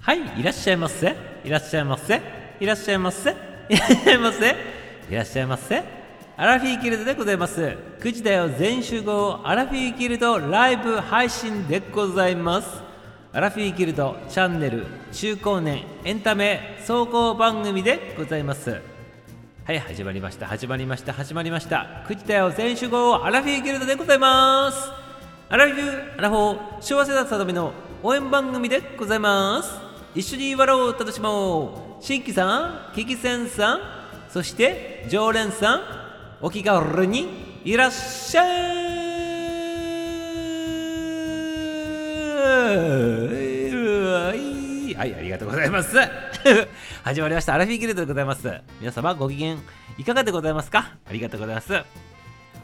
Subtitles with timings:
[0.00, 1.14] はいいらっしゃいませ。
[1.44, 2.20] いらっしゃいませ。
[2.60, 3.30] いらっしゃいませ。
[3.68, 4.56] いらっしゃいませ。
[5.10, 5.82] いらっしゃいませ。
[6.36, 7.76] アラフィーギルドでございます。
[8.00, 12.68] 9時だよ全集合アラフィーギルドライブ配信でございます。
[13.32, 18.80] アラフィーギルドチャンネル中高年エンタメ総合番組でございます。
[19.64, 20.46] はい始まりました。
[20.46, 21.12] 始まりました。
[21.12, 22.04] 始まりました。
[22.08, 24.90] 9時だよ全集合アラフィーギルドでございます。
[25.50, 27.72] アラフィーアラフォー幸せだったための
[28.02, 29.87] 応援番組でございます。
[30.18, 33.80] 一緒に笑おう楽しもう新規さんキキセンさん
[34.28, 35.80] そして常連さん
[36.40, 38.88] お気軽にいらっしゃい。
[44.96, 45.96] はいありがとうございます。
[47.04, 47.54] 始まりました。
[47.54, 48.60] アラフィーギルドでございます。
[48.80, 49.56] 皆様ご機嫌
[49.98, 50.96] いかがでございますか？
[51.08, 51.80] ありがとうございます。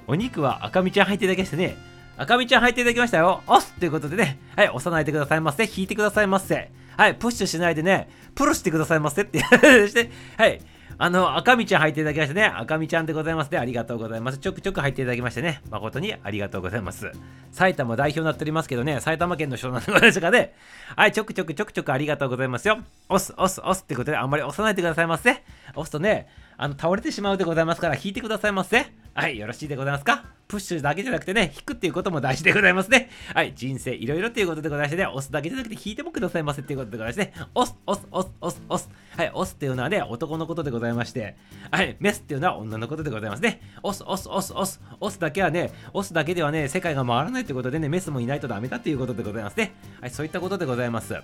[0.09, 1.94] お肉は赤身ちゃん入っていただきましてね。
[2.17, 10.61] 赤身ちゃん入っていただきましたよ押すということでねはい押さないでくださいませ引いてくださいませはいプッシュしないでねプルしてくださいませってして はい
[10.97, 13.59] あの、赤みちゃん入っていただきましてね、赤みちゃんでございますね。
[13.59, 14.39] ありがとうございます。
[14.39, 17.11] ちょくちょく入っていただきましてね、誠にありがとうございます。
[17.51, 20.55] 埼玉代表になっておりますけどね、埼玉県の人なんでございますかね。
[20.95, 22.79] はい、ちょくちょくちょくちょくありがとうございますよ。
[23.09, 25.43] 押す、押す、押すってことで、あんまり押さないでくださいませ。
[25.73, 28.87] 押すとね、あの、倒れてしまうでございますから、引いてくださいませ。
[29.15, 30.34] はい、よろしいでございますか？
[30.55, 33.11] プッシュだけじゃなくてね、引くっていうことも大事でございますね。
[33.35, 38.91] はい、人生いろいろっていうことでございましてね、押すだけじゃなくて引いてもくださいませっていうことでございましてね、押す、押す、押す、押す、押す。
[39.17, 41.35] はい、押すっていうのはね、男のことでございまして、
[41.73, 43.61] はい、メスっていうのは女のことでございますね。
[43.83, 49.75] 押す、押す、押す、押す、押すだけはね、押すだけではね、世界が回らないということでね、メスもいないとダメだっていうことでございますね。
[50.01, 51.15] はい、そういったことでございます。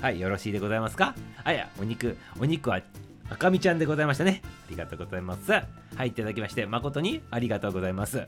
[0.00, 1.14] はい、よろしいでございますか？
[1.44, 2.80] はい、お肉、お肉は
[3.28, 4.42] 赤みちゃんでございましたね。
[4.44, 5.52] ありがとうございます。
[5.96, 8.18] 入っていただきまして、誠にありがとうございます。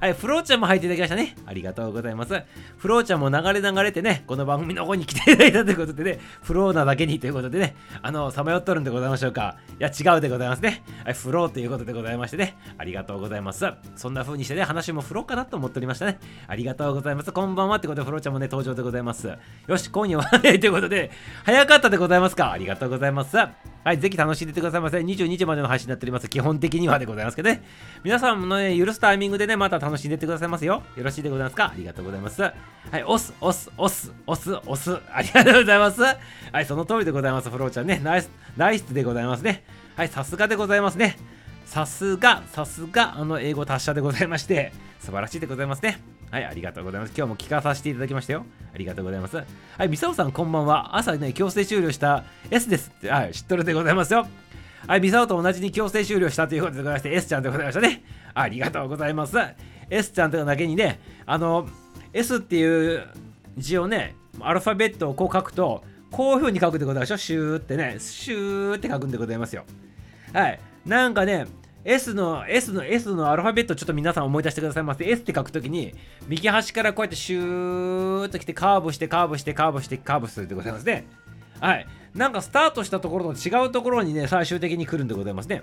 [0.00, 1.36] はい、フローちゃんも入っていただきましたね。
[1.46, 2.42] ありがとうございます。
[2.76, 9.56] フローちゃんも流れ流れてね、この番組の方に来ていただいたということでね、フローなだけにということでね、あの、さまよっとるんでございましょうか。
[9.78, 10.82] いや、違うでございますね。
[11.04, 13.66] はい、フローということでございましてね、ありがとうございます。
[13.96, 16.18] そんな風にしてね、話もフローかなと思っておりましたね。
[16.46, 17.32] ありがとうございます。
[17.32, 19.30] こんばんはってことで、フローちゃんもね、登場でございます。
[19.66, 21.10] よし、今夜はということで、
[21.44, 22.52] 早かったでございますか？
[22.52, 23.36] ありがとうございます。
[23.36, 24.98] はい、ぜひ楽しんでてくださいませ。
[24.98, 26.28] 22時までの配信になっております。
[26.28, 27.62] 基本本的にはでございますけどね。
[28.02, 30.82] 皆さんのね、許すタイミングでね、また楽しんでってくださいますよ。
[30.96, 31.66] よろしいでございますか？
[31.66, 32.42] ありがとうございます。
[32.42, 32.50] は
[32.94, 35.02] い、押す、押す、押す、押す、押す。
[35.12, 36.02] ありがとうございます。
[36.02, 36.16] は
[36.60, 37.48] い、その通りでございます。
[37.48, 38.00] フローちゃんね。
[38.02, 39.64] ナイス、ナイスでございますね。
[39.96, 41.16] はい、さすがでございますね。
[41.66, 46.00] さすが、さすが、あの英語達者でございまして、素晴らしいでございますね。
[46.30, 47.12] はい、ありがとうございます。
[47.16, 48.44] 今日も聞かさせていただきましたよ。
[48.74, 49.36] ありがとうございます。
[49.36, 49.44] は
[49.84, 50.96] い、みさおさん、こんばんは。
[50.96, 54.26] 朝ね、強制終了した S です、はい、知っとるでございますよ。
[54.86, 58.02] はい、ミサオと同じに強制終了したということでございまして、S ちゃんでございましたね。
[58.34, 59.36] ありがとうございます。
[59.88, 61.68] S ちゃんというだけにね、あの、
[62.12, 63.06] S っていう
[63.56, 67.18] 字をね、アルファベットをこう書くと、こういう風に書くでございましょう。
[67.18, 69.64] シューってね、シューって書くんでございますよ。
[70.32, 70.60] はい。
[70.86, 71.46] なんかね、
[71.84, 75.04] S の S の S のアルファベットちょっと皆さん思い出してくださいませ。
[75.04, 75.94] S って書くときに
[76.28, 81.06] 右端からこうやってシューッと来てカーブしてカーブしてカーブしてカーブするでございますね。
[81.58, 81.86] はい。
[82.14, 85.62] なんかスタートしたところと違うところにね、最終的に来るんでございますね。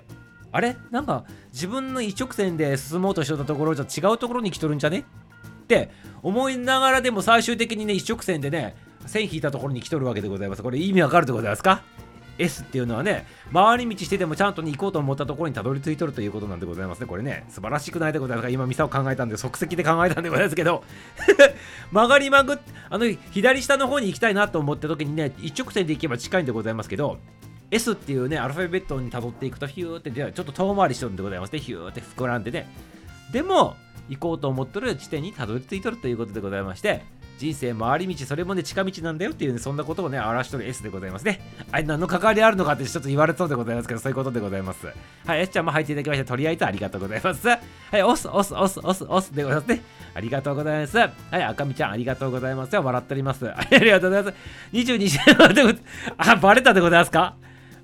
[0.50, 0.76] あれ？
[0.90, 5.00] なんか自分の一直線で進もうとしてたところじゃ違うところに来とるんじゃね？
[5.00, 5.90] って
[6.22, 8.74] 思いながらでも最終的にね、一直線でね、
[9.06, 10.62] 線引いたところに来とるわけでございます。
[10.62, 11.82] これ意味わかるでございますか？
[12.38, 17.06] S っていうのはね、回り道してでもちゃんとに行こうと思ったところにたどり着いとるということなんでございますね。
[17.06, 18.50] これね、素晴らしくないでございますか。
[18.50, 20.84] 今、ミサを考えたんで、即席で考えたんでございますけど、
[21.90, 27.18] 曲がりまぐっ、あの、左下の方に行きたいなと思った時にね、一直線で行けば近いんでございますけど、
[27.70, 31.58] S っていうね、アルファベットにたどっていくと、ヒューって、ちょっと遠回りしてるんでございますね。
[31.58, 32.66] ヒューって膨らんでね。
[33.32, 33.76] でも、
[34.08, 37.04] 行こうと思ってる地点にたどり着いとるということでございまして、
[37.38, 41.40] 人生回り道、それもね、近道なんだよっていうね、そんなことをね、表しとる S でございますね。
[41.70, 44.86] はい、何の関わりあるのかってちょっと言われそうでございますけど、そういうことでございます。
[45.24, 47.48] はい、S ちゃんも入っていただきまして、とりあえずありがとうございます。
[47.48, 47.58] は
[47.92, 49.82] い、押す、押す、押す、押す、押すでございますね。
[50.14, 50.98] ありがとうございます。
[50.98, 52.76] はい、赤みちゃん、ありがとうございます。
[52.76, 53.46] 笑っております。
[53.48, 54.36] ありがとうございます。
[54.72, 55.78] 22時で
[56.16, 57.36] あ、バレたでございますか？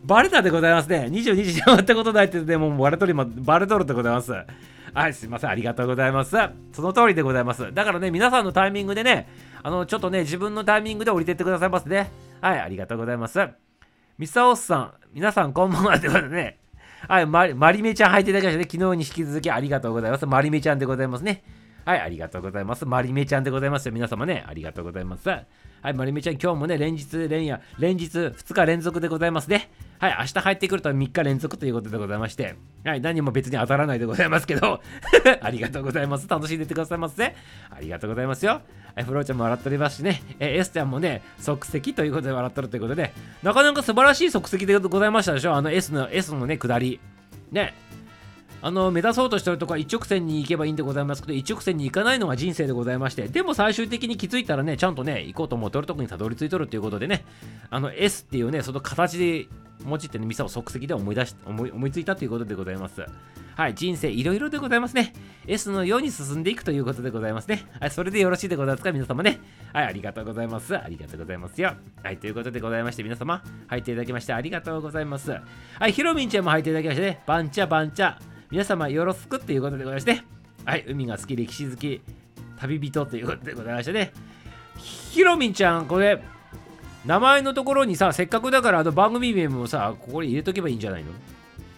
[0.04, 1.08] バレたでございますね。
[1.10, 4.32] 22時終わったことないってでもうバレとる、バレとるでございます。
[4.94, 5.50] はい、すいません。
[5.50, 6.36] ありがとうございます。
[6.72, 7.72] その通りでございます。
[7.74, 9.26] だからね、皆さんのタイミングでね、
[9.64, 12.10] あの、ちょっとね、自分のタイミングで降りてってくださいますね。
[12.42, 13.40] はい、ありがとうございます。
[14.18, 16.58] ミサオスさん、皆さんこんばんはってことでね。
[17.08, 20.26] はい、ま、マリメちゃん入っていただきましてね、昨日に引き続きありがとうございます。
[20.26, 21.42] マリメちゃんでございますね。
[21.86, 22.84] はい、ありがとうございます。
[22.84, 23.92] マリメちゃんでございますよ。
[23.92, 25.30] 皆様ね、ありがとうございます。
[25.30, 25.44] は
[25.86, 29.70] い、マリメちゃん、今日もね、連日、連夜、連日、2日連続でございますね。
[30.04, 34.82] はい、明日入ってくると3日連続ということでございまして、はい、何も別に当たらないでございますけど、
[35.40, 36.28] ありがとうございます。
[36.28, 37.34] 楽しんでてくださいませ。
[37.70, 38.60] ありがとうございますよ。
[39.02, 47.00] フローちゃんも笑っておりますしね、えー、S ちゃんもね、即席ということで笑っとるということで、なかなか素晴らしい即席でございましたでしょ、あの S の S のね、下り。
[47.50, 47.72] ね。
[48.66, 57.26] あの目指そうとしてるとこは一直線に行けばいいんでございますけど一直線に行かないのが人生でございましてでも最終的に気づいたらねちゃんとね行こうと思ってるとこにたどり着いとるということでね
[57.68, 59.48] あの S っていうねその形で
[59.86, 63.04] 用いてねミサを即席で思い出し思い思いついたということでございます。
[63.54, 65.12] はい人生いろいろでございますね。
[65.46, 67.66] S のように進んでいくということでございますね。
[67.80, 69.40] はいそれでよろしいでございますか皆様ね。
[69.74, 70.74] はいありがとうございます。
[70.74, 71.74] ありがとうございますよ。
[72.02, 75.32] はいということでございまして皆様入っていただきましてありがとうございます。
[75.32, 75.42] は
[75.86, 77.20] いひろみんちゃんも入っていただきましてね。
[77.26, 78.33] バンチャバンチャ。
[78.54, 80.22] 皆様よろしくっていうことでございまして
[80.64, 82.00] はい海が好き歴史好き
[82.56, 84.12] 旅人ということでございましてね。
[84.76, 86.22] ひろみんちゃんこれ
[87.04, 91.10] 名前のところにさせっかくだからあの番組名もさここに入れとけばいいんじゃないの？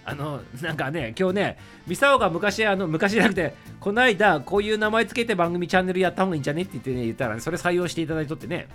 [0.04, 8.68] あのなんかね今日ねミサオが昔あの昔じゃなくてこの間こういう名前つけて番組チャンネルやった方がいいんじゃねって言ってね言ったら、ね、それ採用していただいとってね。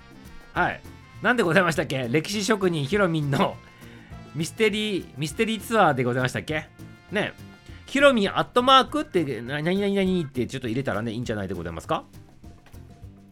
[0.53, 0.81] はい。
[1.21, 2.07] なんでございましたっけ？
[2.09, 3.57] 歴史職人ひろみんの
[4.33, 6.67] ミステリーミステリーツアーでございましたっけ？
[7.11, 7.33] ね。
[7.91, 12.05] ヒロミアットマークって何々何ってちょっと入れたらねいいんじゃないでございますか？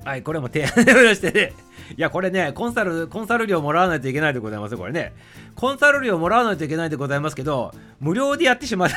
[0.03, 1.53] はいこれも提案で してね
[1.95, 5.13] いやこれねコンサルコンサル料もらわないといけないでございますよこれね
[5.55, 8.89] コンサル料もらわないといけないでございますけど無料でやってしまう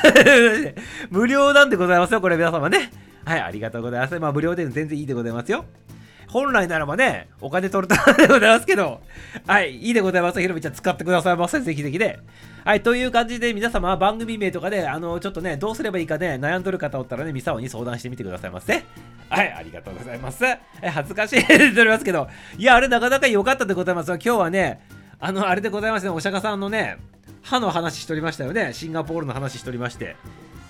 [1.11, 2.91] 無料なんでございますよこれ皆様ね
[3.23, 5.63] はいありがとうございますまあ無料で全然いいでございますよ
[6.27, 9.01] 本来ならばね、お金取るためでございますけど、
[9.45, 10.41] はい、いいでございます。
[10.41, 11.59] ひろみちゃん使ってくださいませ。
[11.59, 12.21] ぜひぜひね。
[12.65, 18.85] はい、という感じで皆様番組名とかで、あの、ちょっとね、どうすればいいかね、悩んどる方おったらね、ミサオに相談してみてくださいませ。
[19.27, 20.45] はい、ありがとうございます。
[20.45, 24.79] え恥ずかしいでおりますけど、いや、あれなかなか良かったでございます今日はね、
[25.19, 26.99] あの、あれでございますね、お釈迦さんのね、
[27.41, 28.71] 歯の話しとりましたよね。
[28.71, 30.15] シンガポールの話しとりまして。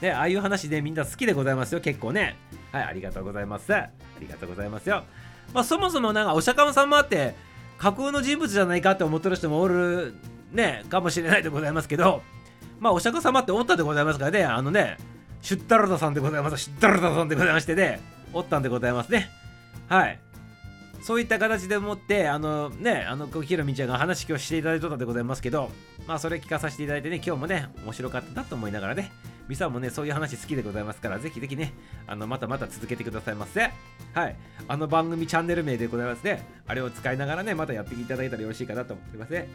[0.01, 2.35] ね、ああいう話でみんな好きでございますよ、結構ね。
[2.71, 3.71] はい、ありがとうございます。
[3.71, 3.89] あ
[4.19, 5.03] りがとうございますよ。
[5.53, 7.35] まあ、そもそもなんかお釈迦様って
[7.77, 10.15] 架空の人物じゃないかって思ってる人もおる
[10.53, 12.21] ねかもしれないでございますけど
[12.79, 14.97] まあお釈迦様っておったでございますからねあのね
[15.41, 17.99] シュッタルタさんでございますシュッタルタさんでございましてね
[18.33, 19.29] おったんでございますね
[19.87, 20.19] はい
[21.01, 25.69] そういった形でもってあのねあのひろみちゃんが話今日していただいとったでございますけど
[26.07, 29.11] まあそれ聞かさせていただいてね今日もね面白かったなと思いながらね
[29.47, 31.73] ミサもね、そういう話好きでございますから、ぜひぜひね、
[32.07, 33.71] あの、またまた続けてくださいませ。
[34.13, 34.35] はい。
[34.67, 36.47] あの番組チャンネル名でございますね。
[36.65, 39.49] あれを使いながらね、またやっていただいたらよろしいかなと思ってますね。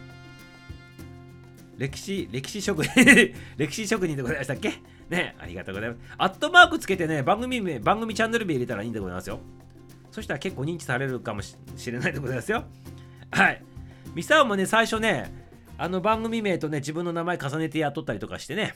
[1.79, 2.93] 歴史、歴史職人
[3.57, 4.75] 歴史職人でございましたっけ？
[5.09, 6.01] ね、ありがとうございます。
[6.19, 9.41] アットマークつけてね、番組名、番組チャンネル名入れたらいいんでございますよ。
[10.11, 12.65] そしたら結構認知されるかもしれないでございますよ。
[13.31, 13.63] はい。
[14.15, 15.33] ミサオもね、最初ね、
[15.79, 18.75] あの番組名とね、自分の名前重ねてやっとったりとかしてね、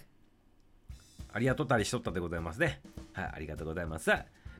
[1.33, 2.81] ありがとったりしとったでございますね。
[3.15, 4.11] はい、ありがとうございます。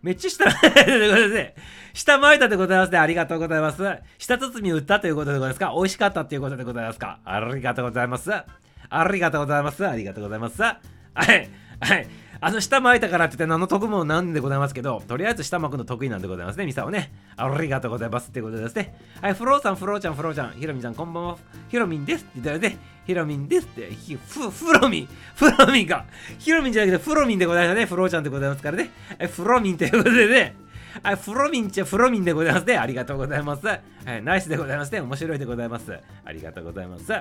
[0.03, 0.45] めっちゃ下、
[1.95, 2.99] 下巻いたでございますね。
[2.99, 3.83] ありがとうございます。
[4.19, 5.73] 下包み売ったということでございますか？
[5.77, 7.21] 美味しかったということでございますか？
[7.25, 8.33] ありがとうございます。
[8.35, 9.87] ありがとうございます。
[9.87, 10.61] ありがとうございます。
[10.61, 11.49] はい。
[11.81, 12.07] はい。
[12.45, 17.13] あの下巻いたからって言って何の得もなんでございますけど、とりあえず下巻くの得意なんでございますね、ミサをね。
[17.37, 18.97] ありがとうございますってことですね。
[19.21, 21.39] はい、フローさん、フローちゃん、フローちゃん、ヒロミちゃん、こんばんは。
[21.69, 23.89] ヒロミンですって言ったらね、ヒロミンですって、
[24.27, 26.05] フ、フロミン、フロミンか。
[26.41, 27.87] ヒロミンじゃなくてフロミンでございますね。
[27.87, 28.91] フローちゃんでございますからね。
[29.31, 30.57] フロミンということでね。
[31.01, 32.77] はい、フロミンちゃフロミンでございますね。
[32.77, 33.65] ありがとうございます。
[33.65, 33.81] はい、
[34.25, 35.01] ナイスでございますね。
[35.01, 35.97] 面白いでございます。
[36.25, 37.13] ありがとうございます。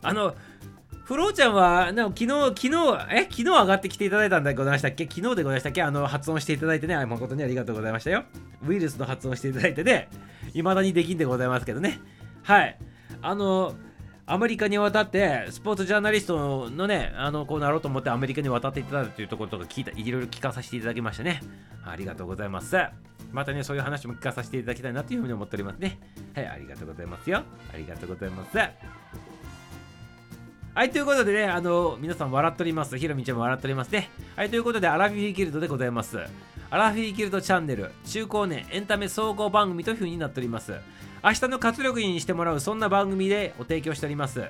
[0.00, 0.34] あの、
[1.08, 2.68] フローちゃんは、な昨日、昨日、
[3.10, 5.04] え昨日上がってきていただいたんでございましたっけ？
[5.04, 5.82] 昨日でございましたっけ？
[5.82, 8.24] あの、発音していただいてね、誠にありがとうございましたよ。
[8.66, 10.10] ウイルスの発音していただいてね、
[10.52, 11.98] 未だにできんでございますけどね。
[12.42, 12.76] はい。
[13.22, 13.74] あの、
[14.26, 21.40] アメリカに渡って、スポーツジャーナリストのね、あの、こうなろうと思ってアメリカに渡っていただいたというところとか聞いた、いろいろ聞かさせていただきましたね。
[21.86, 22.76] ありがとうございます。
[23.32, 25.98] またね、そういう話も聞かさせていただきたいなというふうに思っておりますね。
[26.34, 27.44] はい、ありがとうございますよ。
[27.72, 28.58] ありがとうございます。
[30.74, 32.96] はい、ということでね、あの、皆さん笑っております。
[32.96, 34.10] ひろみちゃんも笑っておりますね。
[34.36, 36.18] はい、ということで、アラフィフギルドでございます。
[36.70, 40.74] アラフィフギルドチャンネル、中高年エンタメ総合番組という風になっております。
[41.24, 44.44] 明日の活力にしてもらう、そんな番組でお提供しております。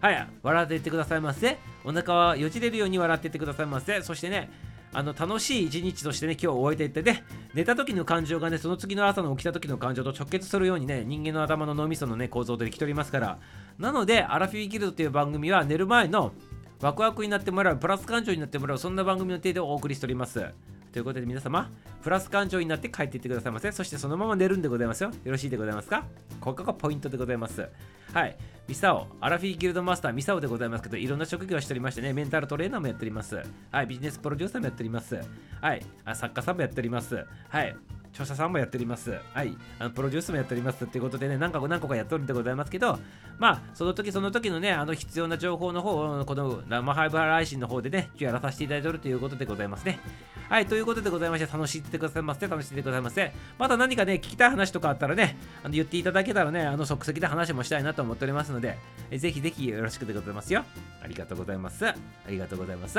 [0.00, 1.58] はい、笑っていってくださいませ。
[1.84, 4.02] お腹はよじれるように笑っていってくださいませ。
[4.02, 4.50] そしてね、
[4.92, 13.38] あの楽しい一日としてね、今日終えていってね、寝た時の感情がね、その次の朝の起きた時の感情と直結するようにね、人間の頭の脳みそのね、構造でできておりますから、
[13.78, 16.32] なので、アラフィーギルドという番組は寝る前の
[16.80, 20.44] ワクワクになってもらう、プラス感情になってもらう、そんな番組の程度をお送りしております。
[20.92, 21.70] ということで皆様、
[22.02, 23.70] プラス感情になって帰っていってくださいませ。
[23.72, 25.10] そしてそのまま寝るんでございますよ。
[25.24, 26.04] よろしいでございますか？
[26.40, 27.68] ここがポイントでございます。
[28.12, 28.36] はい。
[28.68, 33.42] ミサオ、アラフィーギルドマスター、ミサオでございますけど、いろんな職業をしておりましてね、メンタルトレーナーもやっております。
[33.70, 33.86] はい。
[33.86, 35.18] ビジネスプロデューサーもやっております。
[35.60, 35.84] はい。
[36.04, 37.26] あ作家さんもやっております。
[37.48, 37.76] はい。
[38.12, 39.18] 著者さんもやっております。
[39.32, 39.56] はい。
[39.78, 40.84] あのプロデュースもやっております。
[40.84, 42.98] っていうことでね、何個何個かやっておるんでございますけど、
[43.38, 50.00] まあ、その時その時のね、あの必要な情報の方を、この生配信の方でね、やらさせていただいておるということでございますね。
[50.48, 52.48] はい、ということでございまして、楽しんでくださいませ。
[52.48, 53.32] 楽しんでくださいませ。
[53.58, 58.78] また何かね、聞きたい話とかあったらね、あの言っていただけたらね、あの即席で話もしたいなと思っておりますので、
[59.10, 60.64] えぜひぜひよろしくでございますよ。
[61.02, 61.86] ありがとうございます。
[61.86, 61.94] あ
[62.28, 62.98] りがとうございます。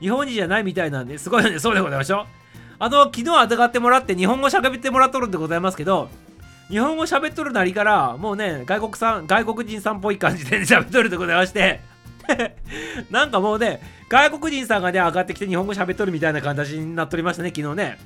[0.00, 2.41] 日本人じゃないみたいなんで、すごいね、そうでございましょう。
[2.82, 6.08] あの、昨日あたがってもらって日本語喋ってもらっとるんでございますけど、
[6.68, 11.78] 日本語喋っとるなりから、もうね、外国さん、外国人さんっぽい感じで、ね、喋っとるでございまして、
[13.08, 17.98] なんかもうね、外国人さんがね、上がってきて日本語喋っとるみたいな形になっておりましたね、昨日ね。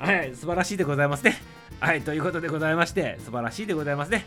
[0.00, 1.40] はい、素晴らしいでございますね。
[1.78, 4.26] はい、ということでございまして、素晴らしいでございますね。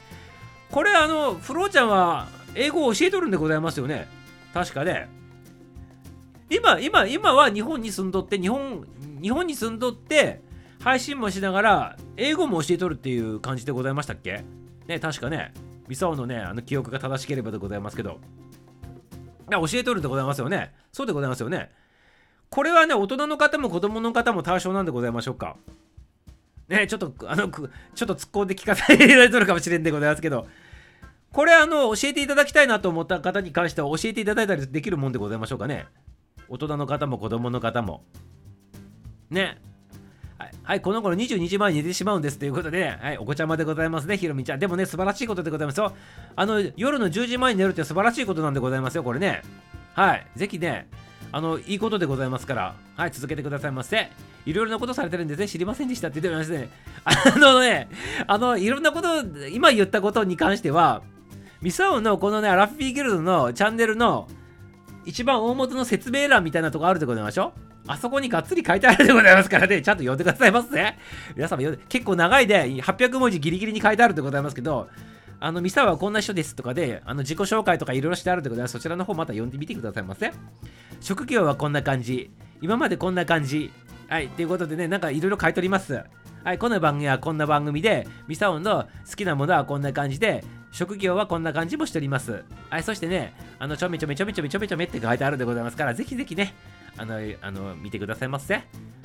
[0.72, 4.08] これ、あの、フローちゃんは英語を教えとるんでございますよね。
[4.54, 5.19] 確かね。
[6.50, 8.88] 今、今、今は日本に住んどって、日本、
[9.22, 10.42] 日本に住んどって
[10.80, 14.44] 配信もしながら英語も教えとるっていう感じでございましたっけ？
[14.88, 15.54] ね確かね。
[15.88, 18.20] ミサオのねあの記憶が正しければでございますけど。
[19.50, 20.74] 教えとるでございますよね。
[20.92, 21.72] そうでございますよね。
[22.50, 25.58] これはね大人の方も子供の方も対象なんでございましょうか。
[26.68, 27.70] ねちょっとあのちょっ
[28.08, 30.48] と突っ込んで聞かせていただいてるかもしれんでございますけど。
[31.32, 35.86] これあの教えていただきたいなと思った方に関しては教えていただいたりできるもんでございましょうかね。
[36.50, 38.04] 大人の方も子供の方も
[39.30, 39.58] ね。
[40.38, 44.60] はい、はい、この頃22時前に寝てしまうんですということで、はい、お子ちゃまでございますね、ひろみちゃん。
[44.60, 45.94] でもね、素晴らしいことでございますよ。
[46.36, 49.42] あの、夜の10時前に寝るって素晴らしいことなんでございますよ、これね。
[49.94, 50.88] はい、ぜひね、
[51.32, 54.10] あの、いいことでございますから、はい、続けてくださいませ。
[54.46, 56.70] いろいろなことされてるんでね、知りませんでしたって言っておりますね。
[57.04, 57.90] あのね、
[58.26, 61.02] あの、いろんなこと、今言ったことに関しては、
[61.62, 64.30] ミサオのこのね、アラフィーギルドのチャンネルの
[65.10, 67.52] 一番大元の説明欄みたいなとこあるでございましょ
[67.88, 71.00] あそこにがっつり書いてあるでございますからね、ちゃんと読んでくださいますね。
[71.36, 74.88] 皆様読んで、結構長いで、800文字ギリギリに書いてあるでございますけど、
[75.40, 78.74] あの、ミサはこんな人ですとかで、あの、自己紹介とかいろいろしてあるでございます。
[78.74, 80.32] そちらの方また読んでみてくださいませ。
[81.02, 82.30] 職業はこんな感じ。
[82.62, 83.72] 今までこんな感じ。
[84.10, 86.04] はい、ということでね、なんかいろいろ書いております。
[86.44, 92.44] はい、この番組はこんな番組で、ミサオンの好きなものはこんな感じで、職業はこんな感じもしております。
[92.70, 96.54] はい、そしてね、あの、ちょめちょめちょめちょめちょめちょめって書いてあるんでございますから、ぜひぜひね、
[96.98, 98.62] あの、あの見てくださいませ。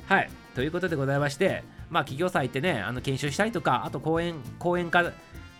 [0.07, 0.29] はい。
[0.53, 5.11] ということでございまして、まあ、企業祭ってね、あの研修したりとか、あと講演、講演家、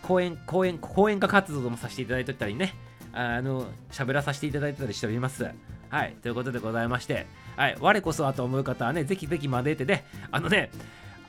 [0.04, 2.76] 講演、講演、講演家活動もさせていただいてたりね、
[3.12, 5.50] あの、喋らさせていただいてたりしております。
[5.90, 6.16] はい。
[6.22, 7.78] ということでございまして、はい。
[7.80, 10.70] 我こそはと思う方はね、ぜひぜひまでてね、あのね、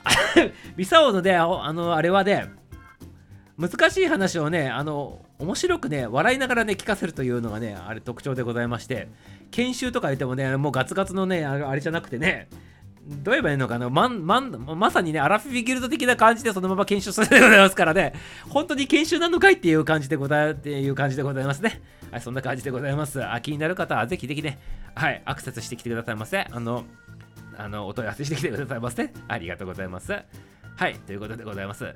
[0.75, 2.47] ビサオのね、あの、あれはね、
[3.57, 9.07] 難しい話をね、あの、面白くね、笑いながらね、聞かせるというのがね、あれ特徴でございまして、
[9.49, 12.49] 研修とか言ってもね、もうガツガツのね、あれじゃなくてね、
[13.07, 18.13] どう言えばいいのかな、まんまんまさにね、アラフィフギルド的な感じでそのまま研修するでございますからね、
[18.49, 21.81] 本当に研修なのかいっていう感じでござっていう感じでございますね。
[22.11, 23.25] はい、そんな感じでございます。
[23.25, 24.59] あ気になる方はぜひぜひね、
[24.93, 26.41] はい、アクセスしてきてくださいませ。
[26.41, 26.83] あの、
[27.57, 29.11] あのお問い合わせしてきてくださいませ。
[29.27, 30.11] ありがとうございます。
[30.11, 31.95] はい、ということでございます。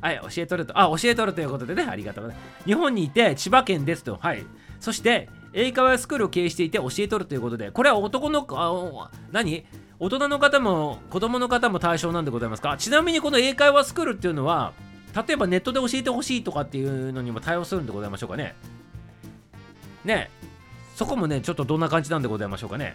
[0.00, 2.64] はい、教えとると、あ、教えとるということでね、ありがとうございます。
[2.64, 4.44] 日本にいて、千葉県ですと、はい。
[4.80, 9.64] そして、英会話スクールを経営していて教えとるということで、これは男の、あ何？
[10.00, 12.76] 大人の方も子供の方も対象なんでございますか？
[12.76, 14.72] ちなみにこの英会話スクールっていうのは、
[15.26, 18.54] 例えばネットで教えてほしいとかっていうのにも対応するんでございましょうかね。
[20.04, 20.30] ね
[20.94, 22.94] そこもね、ちょっとどんな感じなんでございましょうかね。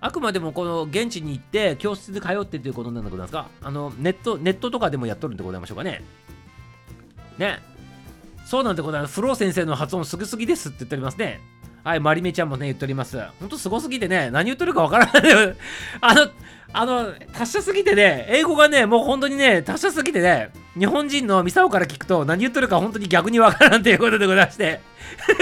[0.00, 3.48] あくまでもこの現地に行って教室で通ってということなんでございますか？
[3.62, 6.02] あのネット、ネットとかでもやっとるんでございましょうかね。
[7.38, 7.60] ね。
[8.44, 9.14] そうなんでございます。
[9.14, 11.40] フロー先生の発音すぐすぎですって言っておりますね。
[11.84, 13.20] はい、まりめちゃんもね、言っております。
[13.40, 15.56] ほんとすごすぎてね、何言ってるかわからない。
[16.00, 16.28] あの、
[16.72, 24.80] あの、達者すぎてね、英語がね、もう本当にね、達者すぎてね、日本人のミサオから聞くと何言ってるか本当に逆にわからんっていうことでございまして。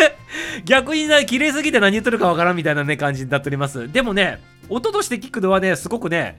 [0.66, 3.90] 逆にね、綺麗すぎて何言ってるかわからんみたいなね、感じになっております。
[3.92, 6.38] でもね、音として聞くのはね、すごくね、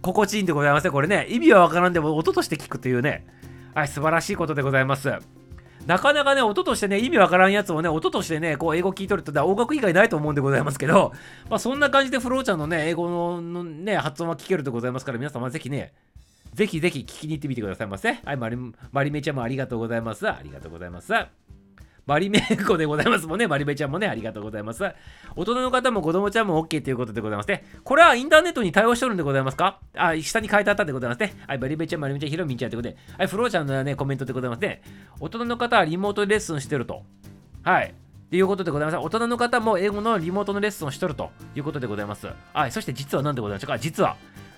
[0.00, 1.26] 心地いいんでございますね、これね。
[1.28, 3.26] 意味はわからんでも音として聞くというね。
[3.78, 5.08] はい、素晴らしいことでございます。
[5.86, 11.12] なかなかね、音としてね、意味わからんやつをね、音としてね、こう、英語聞いとるって音楽以外ないと思うんでございますけど、
[11.48, 15.92] まあ、そんな感じでフローちゃんのね、英語ののね、発音は聞けるでございますから、皆様ぜひね、
[16.54, 18.14] ぜひぜひ聞きに行ってみてくださいませ。
[18.14, 18.56] はい、マリ
[18.90, 20.28] マリメちゃんもありがとうございます。
[20.28, 21.12] ありがとうございます。
[22.08, 23.46] バリメイコでございますもんね。
[23.46, 24.82] バリメちゃんもね、ありがとうございます。
[25.36, 27.66] 大人の方も子供ちゃんも OK ということでございますね。
[27.84, 29.78] これはインターネットに対応してるんでございますか？
[29.94, 31.34] あ、下に書いてあったんでございますね。
[31.46, 34.80] はい、バリメちゃん、バリメちゃん、ヒロミンちゃんということで、はい、フローちゃんのね、コメントでございますね。
[35.20, 37.02] 大人の方はリモートレッスンしてると。
[37.62, 37.94] はい。
[38.30, 39.04] ということでございます。
[39.04, 42.26] 大人の方も英語のリモートのレッスンをしとるということでございます。
[42.54, 43.78] はい、そして実は何でございましょうか？
[43.78, 44.16] 実は、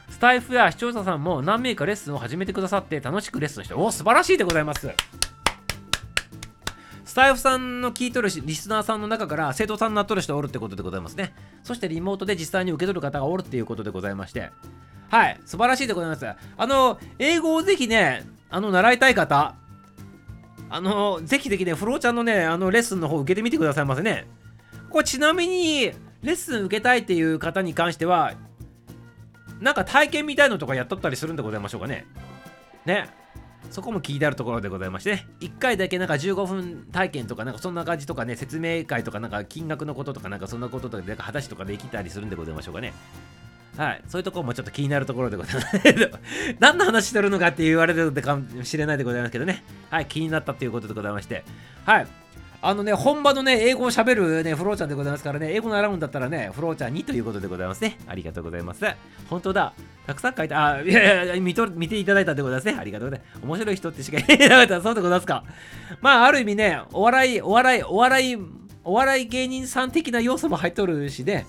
[0.08, 4.88] スタイフや視聴者さんも何名かレッスンを始めてくださって楽しくレッスンしておお素晴らしいでございます。
[7.10, 11.34] スタイフさんの聞いとるしリスナーさんの中から生徒さんになっとる人おるってことでございますね。
[11.64, 14.50] そしてリモートで実際に受け取る方がおるっていうことでございまして。
[15.08, 16.24] はい、素晴らしいでございます。
[16.24, 19.56] あの、英語をぜひね、あの、習いたい方、
[20.68, 24.28] あの、ぜひぜひね、フローちゃんのね、あの、レッスンの方受けてみてくださいませね。
[24.88, 28.34] これちなみに、レッスン受けたいっていう方に関しては、
[29.60, 32.06] なんか体験みたいのとかやっとったりするんでございましょうかね。
[32.86, 33.19] ね。
[33.70, 42.92] そこも気になるところでございましてね、1回だけなんか15分体験とか、なんかそんな感じとかね、説明会とか、なんか金額のこととか、なんかそんなこととか、なんか話とかできたりするんでございましょうかね。
[43.76, 46.10] はい、そういうところもちょっと気になるところでございます。
[46.58, 49.62] 何の話してるのかって言われるかもしれないでございますけどね。
[49.90, 51.44] はい、気になったということでございまして。
[51.86, 52.06] はい、
[52.62, 57.96] あのね、本場のね、英語を喋るね、フローちゃんでございますからね、英語習うんだったらね、フローちゃんにということでございますね。
[58.06, 58.84] ありがとうございます。
[59.30, 59.72] 本当だ。
[60.06, 62.76] たくさん書いて、あ、いやいや見と見ていただいたでございますね。
[62.78, 63.46] ありがとうございます。
[63.46, 64.82] 面白い人ってしか言えなかった。
[64.82, 65.44] そうでございますか。
[66.02, 68.36] まあ、ある意味ね、お笑い、お笑い、お笑い、
[68.84, 71.46] お笑い芸人さん的な要素も入っとるしね、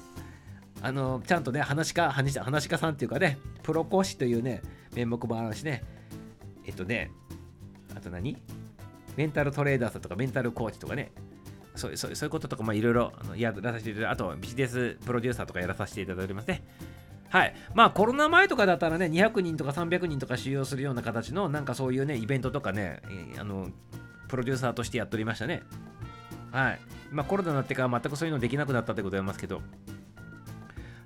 [0.82, 4.62] あの、ちゃんとね、話家、話か話家さんっていうかね、プロ講師というね、
[4.96, 5.84] 面目もあるしね、
[6.66, 7.12] えっとね、
[7.96, 8.38] あと何？
[9.16, 11.12] メンタルトレーダーさんとかメンタルコーチとかね、
[11.76, 16.64] そうそういうこととか、まあ、いろいろやらさせていただいて、あとビジネスプロデューサーとかやらさせていただいてますね。
[17.30, 17.56] はい。
[17.74, 23.02] まあコロナ前とかだったらね、200人とか300人とか収容するような形の、なんかそういうね、イベントとかね、
[23.40, 23.70] あの、
[24.28, 25.64] プロデューサーとしてやっておりましたね。
[26.52, 26.80] はい。
[27.10, 29.62] まあコロナになってから全くそういうのできなくなったでございますけど。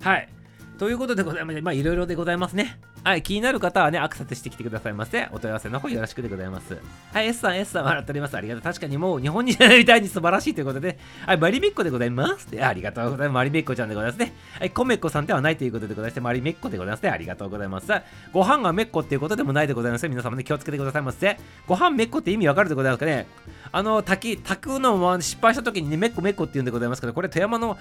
[0.02, 0.30] はい。
[0.76, 2.80] ということでございまして、まあいろいろでございますね。
[3.04, 5.28] はい、気になる方はね、アクセスしてきてくださいませ。
[5.32, 6.78] お問い合わせの方よろしくでございます。
[7.14, 8.36] はい、S さん、S さん笑っております。
[8.36, 8.64] ありがとう。
[8.64, 12.48] 確かにもう日本人みたいに素晴らしいということで、はい、マリメッコでございます。
[12.60, 13.36] ありがとうございます。
[13.36, 14.34] マリメッコちゃんでございますね。
[14.60, 17.10] はい、コメッコさんではないということでございまして、マリメッコでございますね。
[17.10, 17.88] ありがとうございます。
[18.34, 20.10] ご飯がメッコっていうことでもないでございます。
[20.10, 21.38] 皆様ね、気をつけてくださいませ。
[21.68, 23.28] ご飯メッコって意味わかるでございますかね
[23.72, 27.78] あの、炊き、炊くのも失敗した時にね、メッコメッコって言うんでございますけど、これ富山の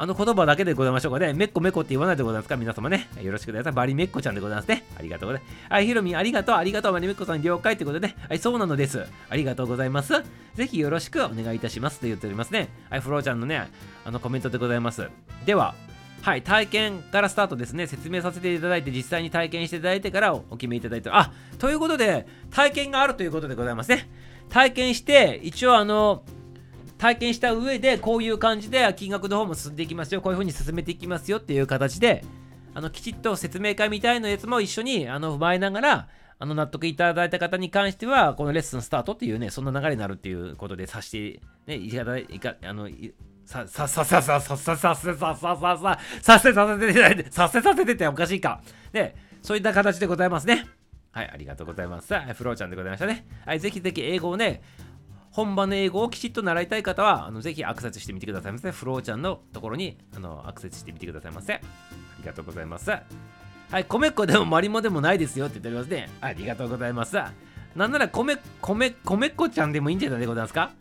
[0.00, 1.32] あの言葉だけでございましょうかね。
[1.32, 2.56] めっこめこって言わないでございますか？
[2.56, 3.08] 皆様ね。
[3.20, 3.72] よろしくください。
[3.72, 4.84] バリメッコちゃんでございますね。
[4.96, 5.72] ありがとうございます。
[5.72, 8.14] はい、ヒロミありがとう、ありがとう、バリメッコさん了解ということでね。
[8.28, 9.04] はい、そうなのです。
[9.28, 10.14] ありがとうございます。
[10.54, 12.68] ぜひよろしくお願いいたしますと言っておりますね。
[12.90, 13.68] はい、フローちゃんのね、
[14.04, 15.08] あのコメントでございます。
[15.44, 15.74] では、
[16.22, 17.88] はい、体験からスタートですね。
[17.88, 24.08] 説明させていただいて、実際に体験していただいてからお決めいただいて、あ、ということで、体験があるということでございますね。
[24.48, 26.22] 体験して、一応あの、
[26.98, 30.20] 体験した上でこういう感じで金額の方も進んでいきますよ。
[30.20, 32.24] こういう風に進めていきますよっていう形で
[32.74, 36.08] あのきちっと説明会みたいなやつも一緒にあの踏まえながら
[36.40, 42.88] あの納得いただいた方に関してはこのレッスンスタートっていうねそんな流れになるっていうことでさして、ね、いただいかあの
[43.44, 48.60] ささささささささささささささせさせていただいてさせさせてっておかしいか。
[48.92, 50.66] でそういった形でございますね。
[51.10, 52.14] はいありがとうございます。
[52.34, 53.26] フローちゃんでございましたね。
[53.44, 54.62] はいぜひぜひ英語をね
[55.38, 58.72] 本場の英語をきちっと習いたい方は、あのぜひアクセスしてみてくださいませ。
[58.72, 61.54] フローちゃんのところにあのアクセスしてみてくださいませ。
[61.54, 61.60] あ
[62.18, 62.90] りがとうございます。
[62.90, 63.04] は
[63.78, 66.10] い、米粉でもマリモでもないですよって言っておりますね。
[66.20, 67.16] ありがとうございます。
[67.76, 70.72] なんなら米、米、米粉ちゃんでもいいんじゃないでございますか？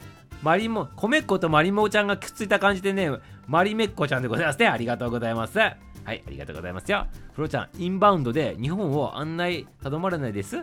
[0.41, 3.11] マリモ、米粉とマリモちゃんがくっついた感じでね、
[3.45, 4.67] マリメッコちゃんでございますね。
[4.69, 5.59] ありがとうございます。
[5.59, 7.05] はい、ありがとうございますよ。
[7.33, 10.57] フローちゃん、インバウンドで日本を案内頼まれないです？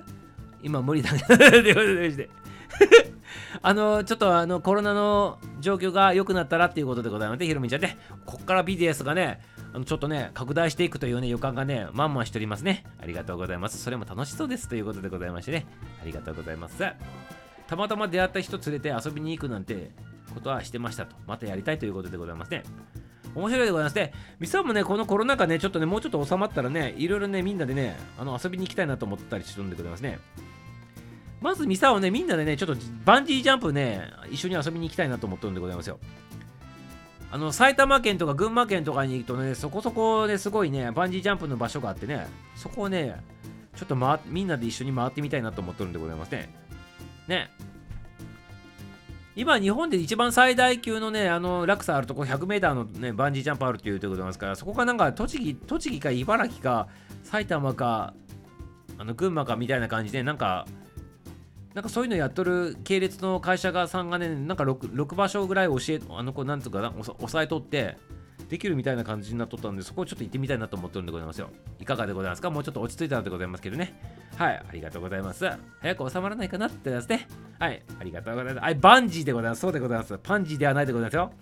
[0.64, 1.20] 今無理だね。
[1.28, 1.80] というこ
[2.10, 2.43] とで。
[3.62, 7.96] あの、ちょっとあの、コロナの状況が良くなったらっていうことでございますね、ひろみちゃんね。
[8.26, 9.40] こっからビジネスがね、
[9.72, 12.84] あのちょっとね、拡大していくというね、予感がね、まんまんしておりますね。
[13.00, 13.78] ありがとうございます。
[13.78, 15.66] それも楽しそうですということでございましてね。
[16.02, 16.76] ありがとうございます。
[17.66, 19.90] たまたま出会った人連れて遊びに行くなんて
[20.32, 21.16] ことはしてましたと。
[21.26, 22.62] またやりたいということでございますね。
[23.34, 24.12] 面白いでございますね。
[24.38, 30.18] ミサもね、このコロナ禍ね、ちょっとね、もうちょっと収まったらね、いろいろね、みんなでね、あの遊びに行きたいなと思ったりするんでございますね。
[31.44, 35.98] まずミサをね、みんなでね、ちょっとバンジージャンプね、一緒に遊びに行きたいなと思ってるんでございますよ。
[37.30, 43.22] あの、埼玉県とか群馬県とかに行くとね、そこそこですごいね、バンジージャンプの場所があってね、そこをね、
[43.76, 46.48] ちょっと、ま、みんなで一緒に回ってみたいなと思ってるんでございますね。
[47.28, 47.50] ね。
[49.36, 56.88] 今、日本で一番最大級のね、あの、落差あるとこ 100m のね、バンジージャンプあるっていうところでございますから、そこがなんか、栃木、栃木か茨城か、
[57.22, 58.14] 埼玉か、
[58.96, 60.66] あの、群馬かみたいな感じで、なんか、
[61.74, 67.98] なんかそういうのやっとる系列の会社がさんがね、なんか 6, 6場所ぐらい教え、あの子、なんとかな、押さえとって、
[68.48, 71.50] できるみたいな感じになっとったんで、そこをちょっと行ってみたいなと思ってるんでございますよ。
[71.80, 72.50] いかがでございますか？
[72.50, 73.98] もうちょっと落ち着いたらでございますけどね。
[74.36, 75.48] はい、ありがとうございます。
[75.80, 77.26] 早く収まらないかなってやつね。
[77.58, 78.64] はい、ありがとうございます。
[78.64, 79.60] はい、バンジーでございます。
[79.60, 80.18] そうでございます。
[80.22, 81.32] パンジーではないでございますよ。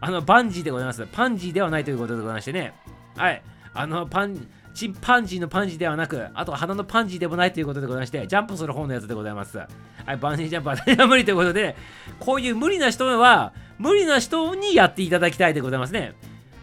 [0.00, 1.06] あの、バンジーでございます。
[1.10, 2.74] パンジーではないということでございましてね。
[3.16, 3.42] はい、
[3.74, 4.46] あの、パン、
[4.78, 9.58] チンパンジーのパンジーではなく、あと鼻のパンジーでもないということでございまして、ジャンプする方のやつでございます。
[9.58, 9.66] は
[10.12, 11.74] い、バンジージャンプは無理ということで、
[12.20, 16.14] こういう無理な人は、無理な人にやっていただきたいでございますね。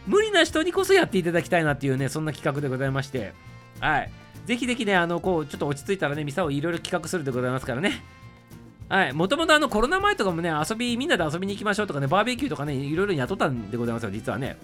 [0.08, 3.34] 無理な人にこそやっていただきたいなっていうね、そんな企画でございまして、
[3.82, 4.12] はい。
[4.46, 8.02] ぜひぜひね、あの、こう、ちょっと落ち着いたらね、ミサをいろいろ企画するでございますからね。
[8.88, 9.12] はい。
[9.12, 14.56] もともとあの、コロナ前とかもね、遊び、みんなで遊びに行きましょうとかね、バーベキューとかね、いろいろ雇ったんでございますよ、実はね。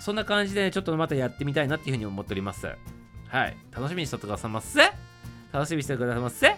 [0.00, 2.66] そんな感じで、ね、ちょっとまたやってみたいなっていうふうに思っております。
[3.30, 3.56] はい。
[3.72, 4.80] 楽しみにしとってくださいませ。
[5.52, 6.56] 楽しみにしてくださいませ。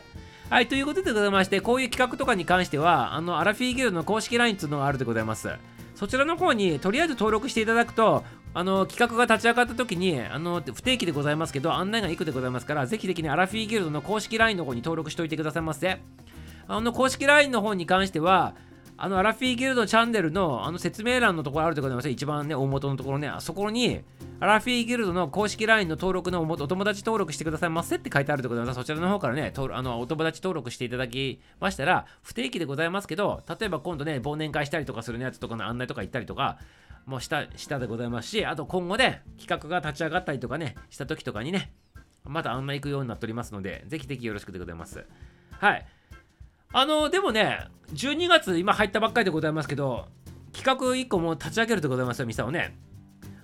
[0.51, 0.69] はい。
[0.69, 5.51] ということでございまして、こういう企画とかに関しては、あの、アラフィーギルドの公式 LINE っていうのがあるでございます。
[5.95, 16.01] そちらの方にとりあえず登録していただくと、あの企画が立ち上がった時にあの不定期でございますけど案内がいくでございますからぜひぜひねアラフィーギルドの公式 LINE の方に登録しておいてくださいませ
[16.69, 18.55] あの公式 LINE の方に関しては
[18.97, 24.01] あのアラフィーギルドチャンネルのあの説明欄のところあるでございます一番ね大元のところねあそこに
[24.41, 36.59] アラフィーギルドの公式 LINE の登録のお友達登録してくださいませって書いてあるでございますそちらの方からねあのお友達登録していただきましたら不定期でございますけど例えば今度ね忘年会したりとかするやつとかの案内とか行ったりとか
[37.07, 41.73] もした、したでございますし、あと今後ね、企画が立ち上がったりとかね、した時とかにね、
[42.25, 45.05] また案内行くようになっておりますので、ぜひぜひよろしくでございます。
[45.59, 45.87] はい。
[46.73, 50.07] あの、でもね、12月、今入ったばっかりでございますけど、
[50.53, 52.77] 企画1個も立ち上げるでございますよ、ミサをね。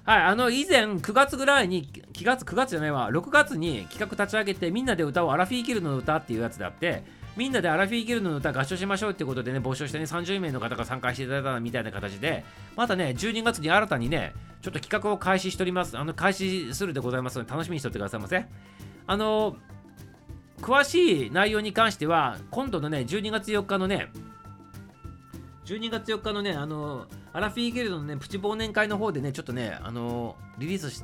[0.05, 7.03] はい、あの、以前、9月ぐらいに、9月、9月じゃないわ、6月に企画立ち上げて、みんなで歌おう、アラフィーキルの歌っていうやつであって、
[7.39, 15.97] みんなでアラフィーギルドの歌合唱しましょうってことでね、募集してね、30名の方が参加していただいたみたいな形で、またね、12月に新たにね、ちょっと企画を開始しております。
[15.97, 18.45] あの、開始するでございますので、楽しみにしておいてくださいませ。
[19.07, 19.57] あの、
[20.61, 24.11] 詳しい内容に関しては、今度のね、12月4日のね、
[25.65, 31.03] 12月4日のね、あの、アラフィーギルドのね、プチ忘年会の方でね、ちょっとね、あの、リリースし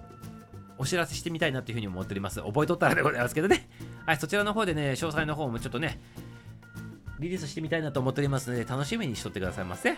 [0.79, 2.41] お知らせしてみたいなっていうふうに思っております。
[2.41, 3.69] 覚えとったらでございますけどね。
[4.07, 6.01] はい、そちらの方でね、詳細の方もちょっとね、
[7.21, 9.97] リリースしてみたいなと思っておりますので、楽しみにしとってくださいませ。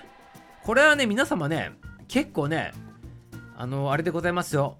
[0.64, 1.72] これはね、皆様ね、
[2.08, 2.72] 結構ね、
[3.56, 4.78] あの、あれでございますよ。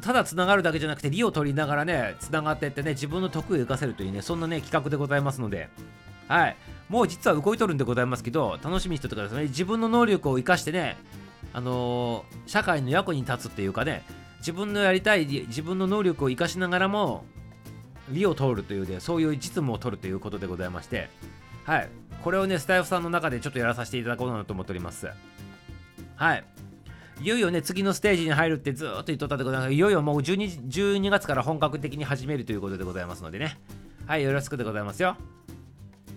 [0.00, 5.68] ただつながるだけじゃなくて、利を取りながらね、つながっていってね、自分の得意を生かせるというね、そんなね、企画でございますので、
[6.28, 6.56] はい。
[6.88, 9.44] もう実は動いとるんでございますけど、楽しみにしとってくださいね。
[9.48, 10.96] 自分の能力を生かしてね、
[11.52, 14.04] あのー、社会の役に立つっていうかね、
[14.38, 17.24] 自分のやりたい、自分の能力を生かしながらも、
[18.10, 21.08] 利を取るというで、そういう実務を取るということでございまして、
[21.64, 21.88] はい。
[22.22, 25.08] これをね、スタイフさんの中でちょっとやらさせていただこうかなと思っております。
[26.16, 26.44] はい。
[27.22, 29.72] いよいよね、次のステージに入るってずっと言っとったでございます。
[29.72, 33.58] いよいよもう 12, 12月から本格的に始めるということでございますのでね。
[34.06, 35.16] はい、よろしくでございますよ。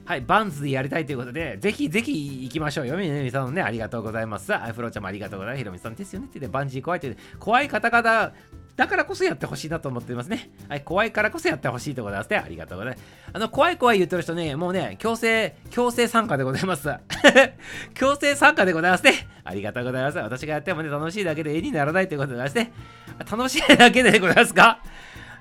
[0.06, 2.98] はい、バンズでやりたいということで、ぜひぜひ行きましょうよ。
[2.98, 4.54] みねみさんね、ありがとうございます。
[4.56, 5.60] アイフローちゃんもありがとうございます。
[5.60, 8.34] ひろみさんですよねって言って、バンジー怖いって、怖い方々
[8.76, 10.50] だからこそやってほしいなと思っていますね。
[10.68, 12.38] はい、怖いからこそやってほしいとございますね。
[12.38, 13.06] ありがとうございます。
[13.34, 16.90] あの、怖い怖い言ってる人ね、もうね、強制、強制参加でございます。
[17.94, 19.28] 強制参加でございますね。
[19.44, 20.18] ありがとうございます。
[20.18, 22.74] 私がやってもね、楽しいだけで絵にならないということでございますね。
[23.30, 24.80] 楽しいだけでございますか？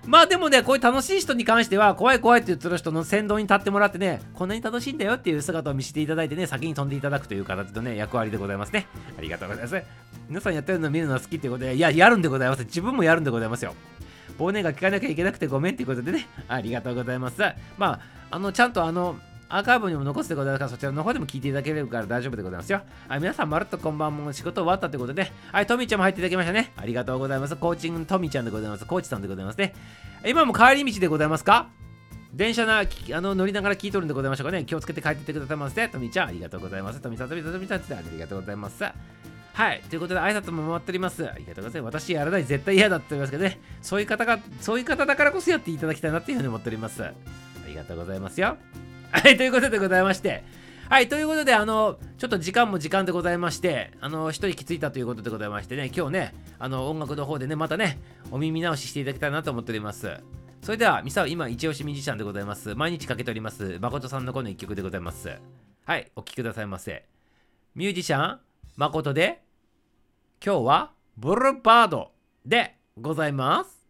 [0.06, 8.88] まあでもね、こういう楽しい人に関しては、怖い怖いって言ってる人の先導に立ってもらってね、こんなに楽しいんだよっていう姿を見せていただいてね、先に飛んでいただくという形のね、役割でございますね。
[9.16, 9.82] ありがとうございます。
[10.28, 12.64] 皆さんやってるの見るのは好きってことで、いや、やるんでございます。
[12.64, 13.74] 自分もやるんでございますよ。
[14.38, 17.40] 忘年が聞かなきゃいけなくてごめんっていうことでね、ありがとうございます。
[17.78, 18.00] まあ、
[18.32, 19.16] あの、ちゃんとあの、
[19.54, 22.80] アーカイブにも残すでございますから、そちらの方でも聞いていただければから大丈夫でございますよ。
[23.06, 26.72] はい、皆さん、まるっとこんばんも仕事終わったということで、はい、トミーちゃんも入っていただきましたね。
[26.74, 27.54] ありがとうございます。
[27.56, 28.86] コーチングトミーちゃんでございます。
[28.86, 29.74] コーチさんでございますね。
[30.26, 31.68] 今も帰り道でございますか？
[32.32, 34.64] 電車なあの乗りながら聞いとるんでございましょうかね。
[34.64, 35.86] 気をつけて帰っていってくださいませ。
[35.90, 37.00] トミーちゃん、ありがとうございます。
[37.02, 38.84] トミーさん、トミーさん、トミーさん、ありがとうございます。
[38.84, 38.94] は
[39.74, 39.82] い。
[39.90, 41.28] ということで、挨拶も回っております。
[41.28, 42.00] ありがとうございます。
[42.00, 43.60] 私やらない、絶対嫌だって言いますけどね。
[43.82, 47.04] そういう方が、そういう方だからこそやっていただきたいなっていうふうに思っております。
[47.04, 47.12] あ
[47.68, 48.56] りがとうございますよ。
[49.14, 50.42] はい、ということでございまして。
[50.88, 57.98] はい、ということで、あの、ちょっと時間も時間でございまして、あの、一息ついたということでございましてね、今日ね、あの、音楽の方でね、またね、
[58.30, 60.16] お耳直ししていただきたいなと思っております。
[60.62, 62.74] それでは、ミサオ、今、一押しミュージシャンでございます。
[62.74, 65.30] 毎日かけております、誠さんのこの一曲でございます。
[65.84, 67.04] はい、お聴きくださいませ。
[67.74, 68.40] ミュージシャン、
[68.76, 69.42] 誠で、
[70.44, 72.12] 今日は、ブルーバード
[72.46, 73.81] でございます。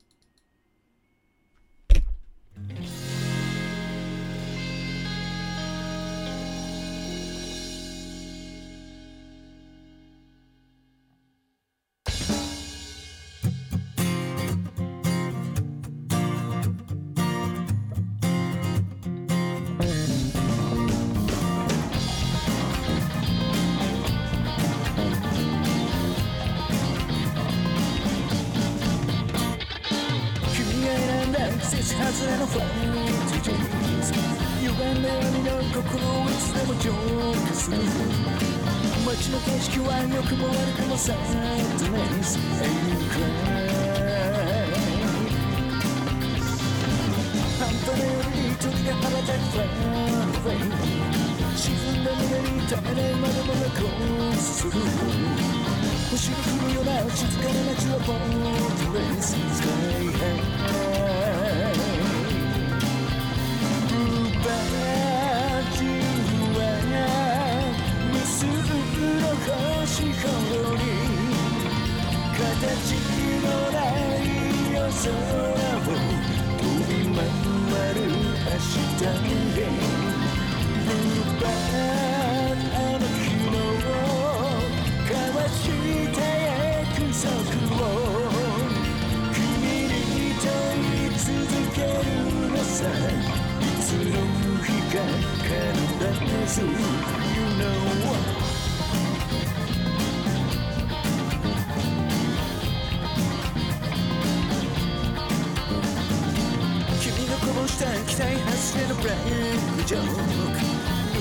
[109.32, 110.60] れのブラックジョーク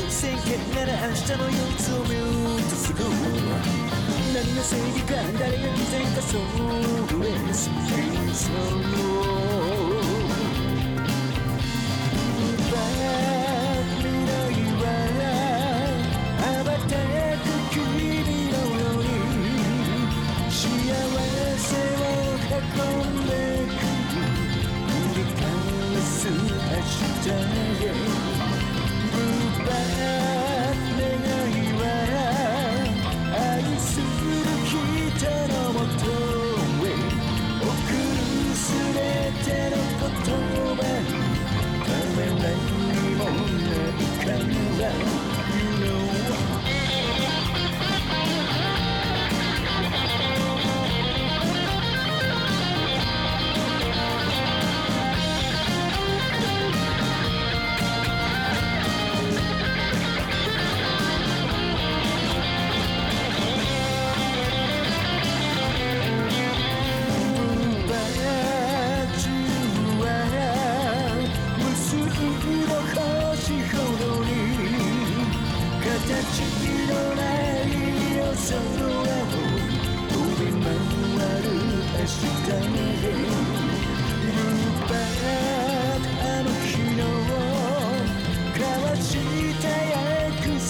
[0.04, 3.00] 無線圏なら明日の憂鬱をミュートする
[4.34, 6.42] 何の正義か誰が偽善かそう
[7.48, 9.31] です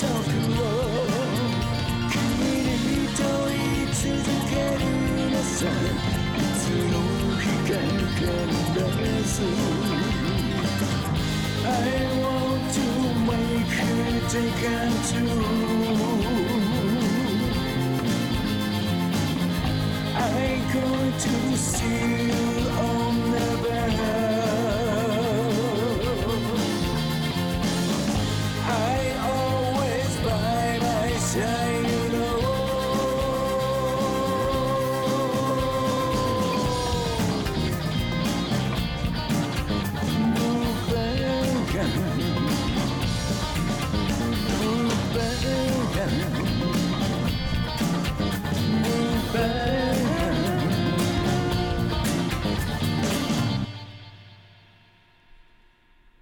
[0.04, 0.42] I'm
[20.74, 22.61] going to see you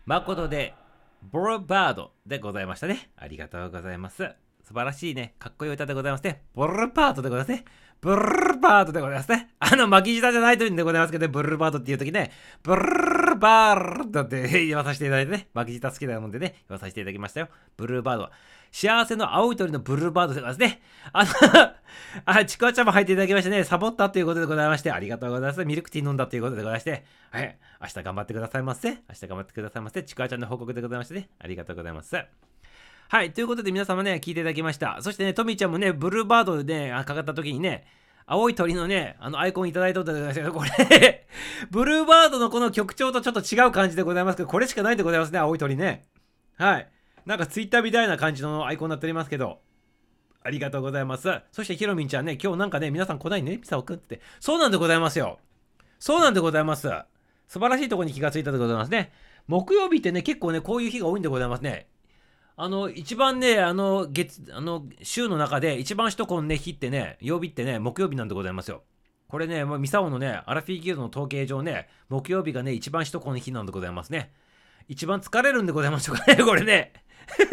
[0.10, 0.74] 誠で、
[1.22, 3.12] ボロバードでございましたね。
[3.16, 4.28] ありがとうございます。
[4.64, 6.42] 素晴らしいね、かっこいい歌でございますね。
[6.56, 7.66] ボルバードでございますね。
[8.02, 9.50] ブルーバードでございますね。
[9.60, 12.32] あの、巻き舌じゃないというんでございますけど、ブルーバードっていう時ね、
[12.64, 12.82] ブル
[13.40, 17.50] バードって 言わさせていただいてね、巻き舌好きなもんでね、言わさせていただきましたよ。
[17.78, 18.32] ブルーバードは。
[18.72, 20.82] 幸せの青い鳥のブルーバードでございますね。
[21.12, 21.30] あの
[22.26, 25.66] あ、ちくわちゃんも入っていただきましてね、サボったということでございまして、ありがとうございます。
[25.66, 28.90] ミルクティー飲んだということでございまして、はい、明日頑張ってくださいませ。
[28.90, 30.04] 明日頑張ってくださいませ。
[30.04, 32.16] ちくわちゃんの報告でございましてね、ありがとうございます。
[33.12, 35.00] はい、ということで皆様ね、聞いていただきました。
[35.02, 37.88] そしてね、トミーちゃんもね、ブルーバードでね、かかった時にね、
[38.32, 41.28] 青い鳥のね、あのアイコンいただいとったでございますけど、これ
[41.72, 46.06] ブルーバードのこの曲調とちょっと違う感じでございますけど、これしかないでございますね、青い鳥ね。
[46.56, 46.88] はい。
[47.26, 49.62] なんかツイッターみたいな感じのアイコンになっておりますけど、
[50.44, 51.42] ありがとうございます。
[51.52, 54.22] そしてヒロミンちゃんね、今日なんかね、皆さん来ないね、ピサオくんって。
[54.40, 55.40] そうなんでございますよ。
[55.98, 56.88] そうなんでございます。
[57.48, 59.12] 素晴らしいとこに気がついたでございますね。
[59.48, 61.88] 木曜日ってね、結構ね、こういう日が多いんでございますね。
[62.62, 68.84] あの、一番ね、あの、月、あの、週の中で一番首都高のね、日ってね、曜日ってね、木曜日なんでございますよ。
[69.30, 74.34] これね、ミサオのね、アラフィーギルドの統計上ね、木曜日がね、一番人この日なんでございますね。
[74.90, 76.92] 一番疲れるんでございましょうかね、 これね。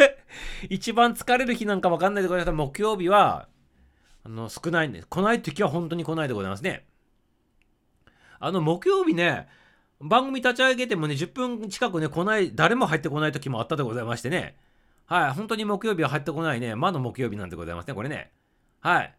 [0.71, 3.47] 一番疲れる日なんかわかんないでございます木曜日は、
[4.25, 5.05] あの、少ないんで。
[5.09, 6.85] 来ない時は本当に来ないでございますね。
[8.41, 9.47] あの、木曜日ね、
[10.01, 14.57] 番組立ち上げてもね、10分近くね、来ない、誰も入ってこない時もあったでございましてね。
[15.07, 18.33] はい、本当に木曜日は入ってこないね、魔の木曜日なんでございますね、これね。
[18.81, 19.15] はい。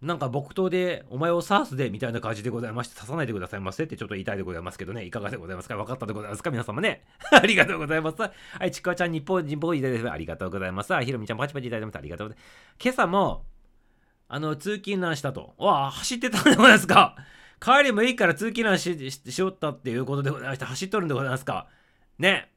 [0.00, 5.76] なんか木刀でお前を刺すでみたいな感じでございまして、刺さないでくださいませってちょっと言いたいでございますけどね、いかがでございますか？
[5.76, 7.04] 分かったでございますか皆様ね。
[7.30, 8.16] ありがとうございます。
[8.22, 8.30] は
[8.64, 10.98] い、ちくわちゃん、日本人ボーイいただいてありがとうございます。
[11.02, 11.98] ひろみちゃん、パチパチいただいてます。
[11.98, 12.82] ありがとうございます。
[12.82, 13.44] 今朝も、
[14.28, 15.54] あの、通勤ランしたと。
[15.58, 17.16] わあ、走ってたんでございますか？
[17.60, 21.66] 帰りもいいから通勤ランしししよったっていうことでございまして、走っとるんでございますか？
[22.18, 22.49] ね。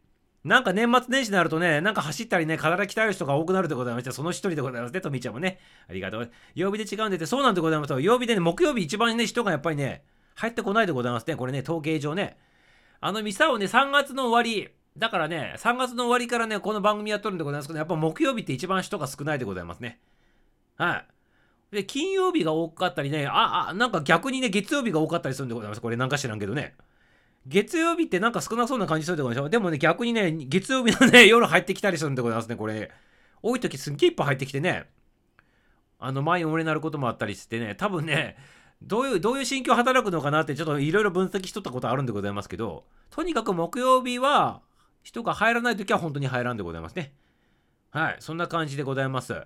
[0.43, 5.59] なんか年末年始になるとね、なんか走ったりね、体鍛える人が多くなるでございまして、その一人でございますね、とみちゃんもね。
[5.89, 6.31] ありがとう。
[6.53, 10.03] 曜日で違うんでて、そうなんでございます曜日でね、木曜日一番ね、人がやっぱりね、
[10.35, 11.37] 入ってこないでございますね。
[11.37, 12.37] これね、統計上ね。
[12.99, 20.01] あの、ミサをね、3月の終わり、だからね、3月の終わりからね、この番組やっとるんでございますけど、やっぱ木曜日って一番人が少ないでございますね。
[20.75, 21.03] は
[21.71, 21.75] い。
[21.75, 25.81] で、金曜日が多かったりね、あ、あ、なんか逆にね、月曜日が多かったりするんでございます。
[25.81, 26.75] これなんか知らんけどね。
[27.47, 32.91] 月曜日ってなんか少なそうな感じするでございますでもね、逆にね、月曜日のね、 夜入ってきたりするんでございますね、これ、
[33.41, 34.89] 多い時すっげえいっぱい入ってきてね、
[35.99, 38.37] あの、前に俺になることもあったりしてね、多分ね、
[38.81, 44.61] どういう、どういう心境働くのかなってちょっといろいろ分析しとったことあるんでございますけど、とにかく木曜日は
[45.03, 47.13] 人が入らない時は本当に入らんでございますね。
[47.91, 49.45] はい、そんな感じでございます。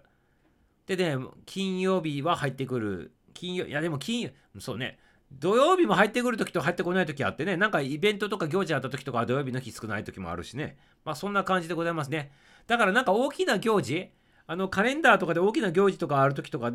[0.86, 3.14] でね、金曜日は入ってくる。
[3.34, 4.98] 金曜、いやでも金曜、そうね、
[5.32, 10.78] 土曜日も入ってくる時と入ってこない時あってね、なんかイベントとか行事あった時とか土曜日の日少ない時もあるしね。
[11.04, 12.32] まあそんな感じでございますね。
[12.68, 14.10] だからなんか大きな行事、
[14.48, 16.72] あのカレンダーとかで大きな行事とかある時とか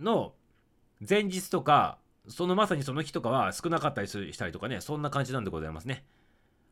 [0.00, 0.34] の
[1.06, 6.04] 前日とか、そのまさにその日とかは少なかったりしたりとかね、そんな感じなんでございますね。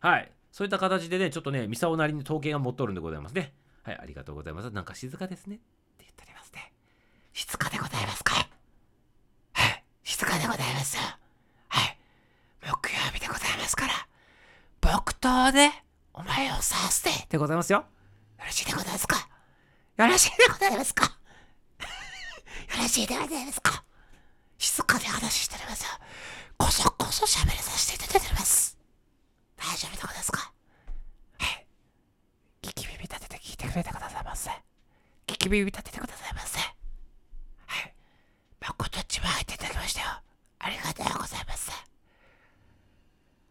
[0.01, 0.31] はい。
[0.51, 3.55] そういった形でね、ちょっとね、ミサオなりに統計が持っとるんでございますね。
[3.83, 4.71] はい、ありがとうございます。
[4.71, 5.57] なんか静かですね。
[5.57, 5.65] って
[6.01, 6.73] 言っておりますね。
[7.33, 8.35] 静かでございますか
[9.55, 11.22] はい、静かでございます。
[12.63, 12.71] はい。
[12.71, 13.93] 木曜日でございますから、
[14.81, 15.71] 木刀で
[16.15, 17.79] お前を刺すででございますよ。
[17.79, 17.85] よ
[18.45, 19.29] ろしいでございますか？
[19.97, 21.05] よろしいでございますか？
[21.07, 23.85] よろしいでございますか？
[24.59, 25.89] 静かで話しておりますよ。
[26.57, 28.79] こそこそ喋りさせていただいております。
[29.57, 30.53] 大丈夫でございますか？
[31.39, 31.67] はい。
[32.63, 34.51] 聞き耳立てて聞いてくれてくださいませ。
[35.27, 36.59] 聞き耳立ててくださいませ。
[36.59, 36.67] は
[37.81, 37.95] い。
[38.61, 40.07] 誠っちも入っていただきましたよ。
[40.61, 41.71] ありがとうございます。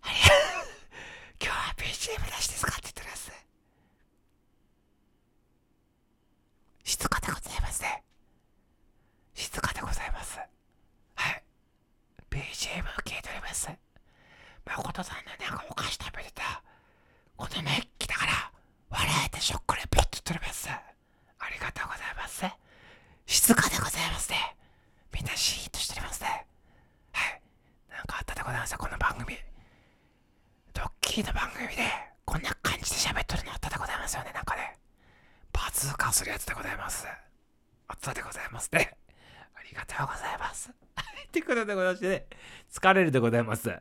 [0.04, 0.36] ありが
[1.40, 3.32] 今日は BGM なしですかって言っております。
[6.84, 8.04] 静かでございますね。
[9.34, 10.38] 静かでございます。
[11.16, 11.44] はい。
[12.30, 13.70] BGM を聞いております。
[14.66, 16.62] 誠さんのなんかお菓子食べてた。
[17.38, 18.52] このメッキだから、
[18.90, 20.70] 笑えてショックレポット取ります。
[20.70, 20.82] あ
[21.52, 22.46] りがとうございます。
[23.26, 24.56] 静かでございますね。
[25.14, 26.46] みんなシーンとしておりますね。
[27.14, 27.42] はい。
[27.90, 29.51] なんかあったでございますよ、この番組。
[30.74, 31.76] ドッキリの番組で、
[32.26, 34.78] こんな感じで喋っとるのあったでございますよね、なんかね。
[35.54, 37.08] バズーカするやつでございます。
[37.88, 38.98] あったでございますね。
[39.56, 40.70] ありがとうございます。
[41.28, 42.26] ってことでございましてね、
[42.72, 43.72] 疲れるでございます。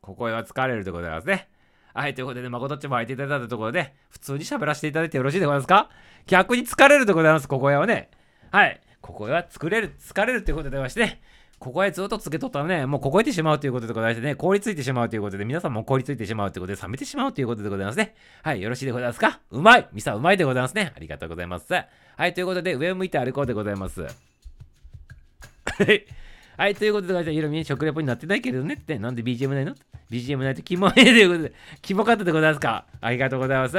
[0.00, 1.48] ここへは疲れるでございますね。
[1.94, 5.90] はい、ということで、誠っちも入っていただいたところで、普通に喋らせていただいてよろしいでございますか？
[6.26, 8.10] 逆に疲れるでございます、ここへはね。
[8.50, 8.80] はい。
[9.00, 11.22] ここへは作れる、疲れるということでございましてね、
[11.62, 18.16] ここへずっとつけとったらね、もう凍えてしまうということでございましてね、凍りついてしまうということで、皆さんも凍りついてしまうということで、冷めてしまうということでございますね。
[18.42, 19.38] はい、よろしいでございますか？
[19.52, 20.92] うまいミサうまいでございますね。
[20.96, 21.72] ありがとうございます。
[21.72, 21.86] は
[22.26, 24.02] い、ということで、上を向いて歩こうでございます。
[24.02, 24.08] は
[25.84, 26.04] い。
[26.56, 29.74] はい、ということで、ヒロミに食レポになってないけどねって、なんで BGM ないの
[30.10, 32.84] ?BGM ないとキモいということで、キモかったでございますか？
[33.00, 33.74] ありがとうございます。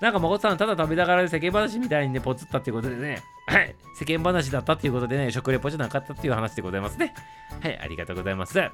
[0.00, 7.14] なんか、誠さん、ただ食べながら世間話みたいにね、ポツったっていうことでね、はい、世間話だったっていうことでね、食レポじゃなかったっていう話でございますね。
[7.62, 8.58] はい、ありがとうございます。
[8.58, 8.72] 今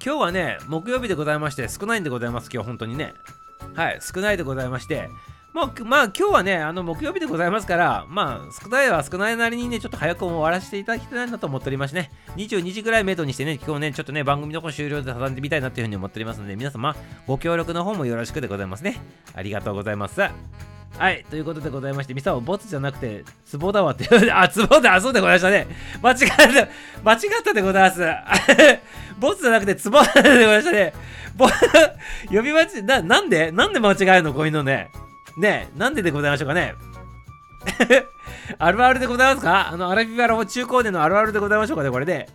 [0.00, 3.12] 日はね、木曜日でございまして、少ないんでございます、今日本当にね。
[3.74, 5.08] はい、少ないでございまして、
[5.52, 16.94] まあ、まあ、今日はね、あの、木曜日でございますから、まあ、少ないは少ないなりにね、ちょっと早く終わらせていただきたいなと思っておりましてね、22時ぐらい目処にしてね、今日ね、ちょっとね、番組の方終了で畳んでみたいなというふうに思っておりますので、皆様、
[17.26, 19.00] ご協力の方もよろしくでございますね。
[19.34, 20.20] ありがとうございます。
[20.20, 25.66] はい、ということでございまして、ミサオ、ボツじゃなくて、ツボだわって、 あ、ツボだ、あ、そうでございましたね。
[26.00, 26.68] 間違った、
[27.02, 28.02] 間違ったでございます。
[29.18, 30.92] ボツじゃなくて、ツボだでございましたね。
[31.36, 31.48] ボ
[32.30, 34.90] 呼び間違な、なんでなんで間違えるのこういうのね。
[35.36, 36.74] ねえ、なんででございましょうかね。
[38.58, 39.68] あるあるでございますか？
[39.72, 42.28] あの、アラフィフアラも中高年のあるあるでございましょうかね、これで。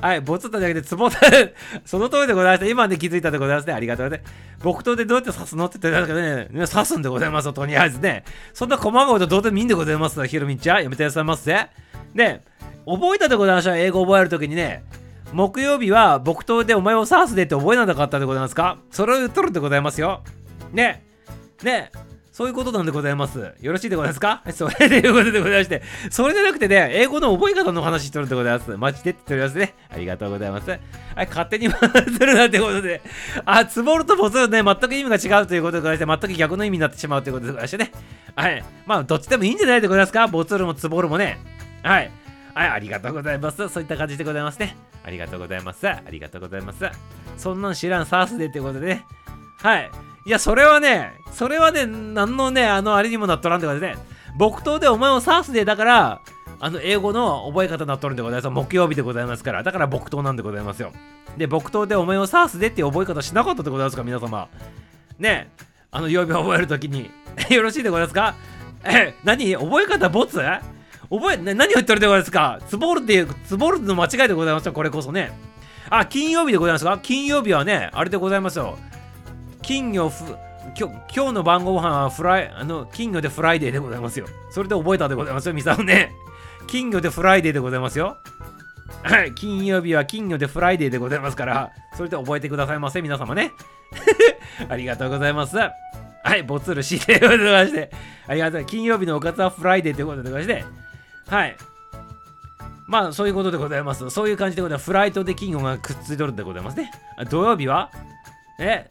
[0.00, 1.18] はい、ボツっただけでツボった。
[1.84, 2.66] その通りでございました。
[2.66, 3.74] 今で気づいたでございますね。
[3.74, 4.22] ありがとうね。
[4.62, 8.24] 木刀でどうやって刺すのって言ってたけどね、刺すんでございますよ、とりあえずね。
[8.54, 10.82] そんな細かいことどうでもいいんでございますひろみちゃん。
[10.84, 11.68] やめてくださいませ。
[12.14, 12.42] で、
[12.86, 13.76] 覚えたでございました？
[13.76, 14.84] 英語覚えるときにね、
[15.32, 18.78] 木曜日は木刀でお前を刺すでって覚えなかったでございますか？
[18.90, 20.22] それを言っとるでございますよ。
[20.72, 21.04] ね。
[21.62, 21.90] ね。
[22.32, 23.54] そういうことなんでございます。
[23.60, 24.42] よろしいでございますか？
[24.52, 28.76] それでいうことでございまして、それじゃなくてね、英語の覚え方の話しとるんでございます。
[28.76, 29.74] マジでって言っておりますね。
[29.90, 30.70] ありがとうございます。
[30.70, 30.80] はい、
[31.26, 33.02] 勝手に回するなんてことで、
[33.44, 37.92] あ、ツボるとボツるね、全く意味が違うということでございまして、全く逆の意味になってしまうということでございましてね。
[38.36, 38.64] はい。
[38.86, 40.26] まあ、どっちでもいいんじゃないでございますか？
[40.28, 41.38] ボツるもツボるもね。
[41.82, 42.10] はい。
[42.54, 43.68] はい、ありがとうございます。
[43.68, 44.76] そういった感じでございますね。
[45.04, 45.88] ありがとうございます。
[45.88, 46.84] ありがとうございます。
[47.36, 49.04] そんなん知らん、サースでってことでね。
[49.58, 49.90] はい。
[50.30, 53.96] いや、それはね、それはね、なんのね、あの、あれにもなっとらんってことでね、
[54.38, 56.20] 木刀でお前をサースでだから、
[56.60, 58.48] あの、英語の覚え方になっとるんでございます。
[58.48, 60.92] 木曜日でございますから、だから木刀なんでございますよ。
[61.36, 64.46] で、木刀でお前をサースでって覚え方しなかったでございますか、皆様。
[65.18, 65.50] ね、
[65.90, 67.10] あの、曜日を覚えるときに。
[67.50, 68.36] よろしいでございますか？
[68.84, 69.56] え、何？
[69.56, 70.38] 覚え方ボツ？
[70.38, 72.60] 覚え、ね、何を言ってるでございますか？
[72.68, 75.32] ツボるっていう、ツボるの間違いでございますよ、これこそね。
[75.88, 77.00] あ、金曜日でございますか？
[77.02, 78.78] 金曜日はね、あれでございますよ。
[79.62, 80.24] 金魚ふ、
[80.78, 84.26] 今日今日の晩ご飯はフライ、あの、金魚でフライデーでございますよ。
[84.50, 86.12] それで覚えたでございますよ、ミサオね。
[86.66, 88.18] 金魚でフライデーでございますよ。
[89.02, 93.52] はい、金曜日は金魚でフライデーでございますから、それで覚えてくださいませ、皆様ね。
[94.68, 95.56] ありがとうございます。
[95.56, 97.90] はい、ボツるしでございまして、
[98.26, 98.64] ありがとう。
[98.64, 100.64] 金曜日のおかずは Friday ということでございまし
[101.28, 101.56] て、はい。
[102.86, 104.10] まあ、そういうことでございます。
[104.10, 104.86] そういう感じでございます。
[104.86, 106.90] フライトで金魚がくっついとるんでございますね。
[107.30, 107.90] 土曜日は？
[108.58, 108.90] え？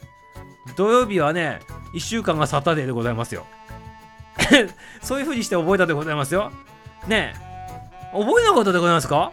[0.76, 1.60] 土曜日はね、
[1.94, 3.46] 1週間が Saturday でございますよ。
[5.02, 6.52] そういう風にして覚えたでございますよ。
[7.08, 9.32] ねえ、覚えなかったでございますか？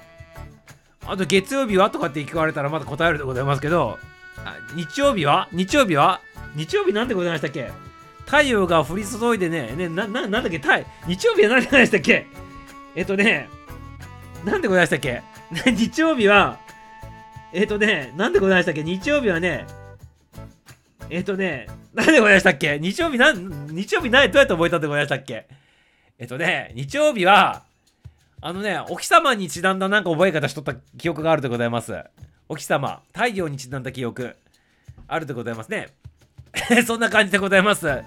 [1.07, 3.99] あと月曜日はとかって聞かれたらまだ答えるでございますけど、
[4.45, 5.49] あ日曜日は？
[5.53, 6.20] 日曜日は？
[6.57, 7.70] 日曜日なんでございましたっけ？
[8.24, 10.59] 太陽が降り注いでね、ねなななんだっけ？
[10.59, 12.26] 太日曜日は何でございましたっけ？
[12.97, 13.49] えっとね、
[14.45, 15.22] なんでございましたっけ？
[15.70, 16.59] 日曜日は、
[17.53, 18.82] えっとね、なんでございましたっけ？
[18.82, 19.66] 日曜日はね、
[21.09, 22.79] えっ、とね、なんでございましたっけ？
[22.79, 25.47] 日曜日なん、日曜日何、どうやって覚えたんでございましたっけ？
[26.19, 27.63] えっ、とね、日曜日は、
[28.41, 31.95] あのね、お日様にちなんだなんか覚え方しとった記憶があるでございます。
[32.49, 34.37] お日様、太陽にちなんだ記憶、
[35.09, 35.89] あるでございますね。
[36.87, 37.87] そんな感じでございます。
[37.87, 38.03] は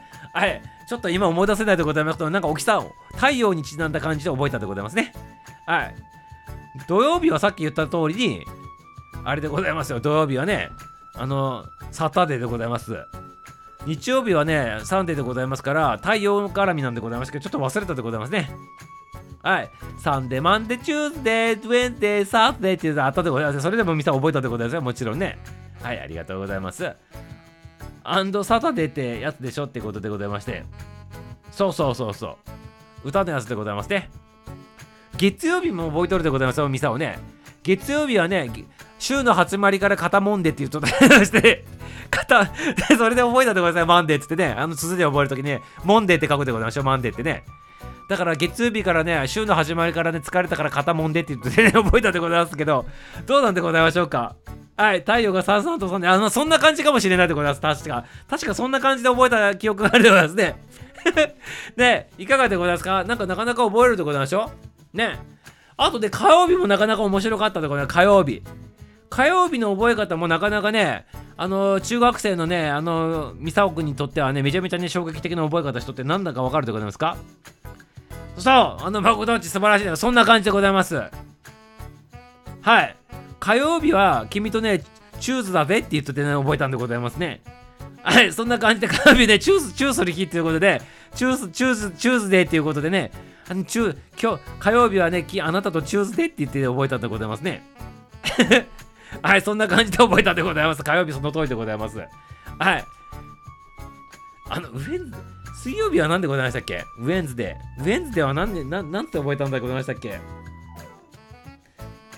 [0.47, 0.61] い。
[0.87, 2.85] ちょっと今思い出せないでございますけど、なんかお日様、
[3.15, 5.13] 太陽にちなんだ感じで覚えたでございますね。
[5.65, 5.95] はい。
[6.87, 8.45] 土曜日はさっき言った通りに、
[9.23, 9.99] あれでございますよ。
[9.99, 10.69] 土曜日はね、
[11.19, 12.97] あの、サタデーでございます。
[13.85, 18.49] 日曜日はね、 Sunday でございますから、太陽絡みなんでございますけど、ちょっと忘れたでございますね。
[19.43, 19.69] はい。
[20.01, 23.61] Sunday、Monday、Tuesday、Wednesday、Thursday っていうのあったでございます。
[23.61, 24.81] それでもミサ覚えたでございますよ。
[24.81, 25.37] もちろんね。
[25.81, 26.93] はい、ありがとうございます。
[28.03, 30.63] and Saturday ってやつでしょってことでございまして。
[31.51, 32.37] そうそうそうそ
[33.03, 33.07] う。
[33.09, 34.09] 歌のやつでございますね。
[35.17, 37.19] 月曜日も覚えとるでございますよ、ミサをね。
[37.63, 38.49] 月曜日はね、
[38.99, 41.65] 週の始まりから肩もんでって言っとして、
[42.11, 42.47] 肩、
[42.97, 47.43] それで覚えたでございますマンデーっつってね、あの綴りを覚えるときね、モンデーって書くでございましょう、マンデーってね。
[48.09, 52.85] だから月曜日からね、週の始まりからね、疲れたから肩もんでって言ってね、 覚えたでございますけど、
[53.25, 54.35] どうなんでございましょうか
[54.75, 58.05] はい、太陽がさんさんとさんで、あの、そんな感じかもしれないでございます、確か。
[58.29, 60.55] 確かそんな感じで覚えた記憶があるでございますね。
[61.77, 63.03] ねいかがでございますか？
[63.03, 64.51] なんかなかなか覚えるでございましょ
[64.93, 64.97] う？
[64.97, 65.19] ね
[65.77, 68.41] あとで火曜日もなかなか面白かったでございます、火曜日。
[69.09, 71.05] 火曜日の覚え方もなかなかね、
[71.35, 77.17] あの中学生のね、あのミサオ君にとってはね、めちゃめちゃね、衝撃的な覚え方しとって何だかわかるでございますか？
[78.37, 79.97] そう、あの、誠のち素晴らしいな。
[79.97, 81.01] そんな感じでございます。
[82.61, 82.95] はい。
[83.39, 84.83] 火曜日は君とね、
[85.19, 87.41] チューズだぜって言っててね、覚えたんでございますね。
[88.01, 90.81] はい、そんな感じで火曜日でチューズ、チューする日っていうことで、
[91.15, 93.11] チューズ、チューズ、チューズデーっていうことでね、
[93.49, 97.63] あのチュ今日、火曜日はね、あなたと Tuesday って言って覚えたんでございますね。
[99.21, 100.83] はい、そんな感じで覚えたでございます。
[100.83, 101.97] 火曜日その通りでございます。
[101.97, 102.05] は
[102.77, 102.85] い。
[104.49, 105.17] あの、 Wednes、
[105.63, 106.85] 水曜日は何でございましたっけ？
[106.99, 110.19] Wednesday。Wednesday は何で、な、なんて覚えたんでございましたっけ？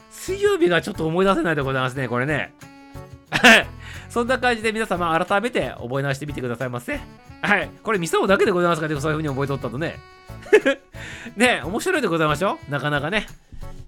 [0.10, 2.54] 水曜日がちょっと思い出せないでございますね、これね。
[3.32, 3.68] はい。
[4.10, 7.00] そんな感じで皆様改めて覚え直してみてくださいませ。
[7.42, 7.70] はい。
[7.82, 8.88] これミサオだけでございますか？
[8.88, 9.96] らね、そういう風に覚えとったとね。
[11.36, 12.60] ね面白いでございましょ？
[12.68, 13.28] うなかなかね。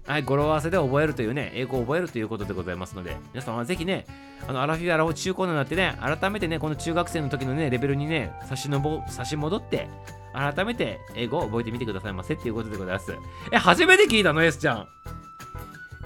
[0.06, 4.04] はい、語呂合わせで覚えるというね、英語を覚えるということでございますので、皆様はぜひね、
[4.46, 9.88] あの、アラフィアラフォー中高年になってね、改めてね、この中学生の時のね、レベルにね、差しのぼ、差し戻って、
[10.34, 13.16] 改めて英語を覚えてみてくださいませっていうことでございます。
[13.50, 14.88] え、初めて聞いたの、エスちゃん。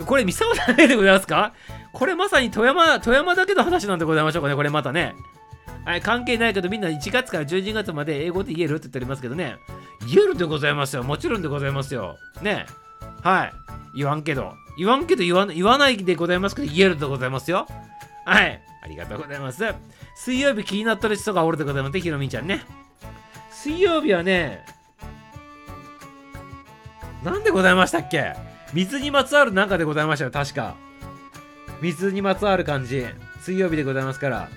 [0.07, 1.53] これ、三沢だけでございますか？
[1.92, 5.16] これまさに富山、富山だけの話なんでございましょうかね、これまたね。
[5.84, 9.57] はい、関係ないけど、みんな1月から12月まで英語で言えるって言っておりますけどね。
[10.07, 11.03] 言えるでございますよ。
[11.03, 12.16] もちろんでございますよ。
[12.42, 12.66] ね。
[13.22, 13.52] はい。
[13.94, 14.54] 言わんけど。
[14.76, 17.66] 言わんけど言わ言わないでございますけど、言えるでございますよ。
[18.24, 18.62] はい。
[18.82, 19.64] ありがとうございます。
[20.14, 22.62] 水曜日気になってる人がおるでございますね、ひろみちゃんね。
[23.50, 24.64] 水曜日はね、
[27.24, 28.34] なんでございましたっけ？
[28.72, 30.76] 水にまつわるなんかでございましたよ、確か。
[31.80, 33.04] 水にまつわる感じ。
[33.40, 34.48] 水曜日でございますから。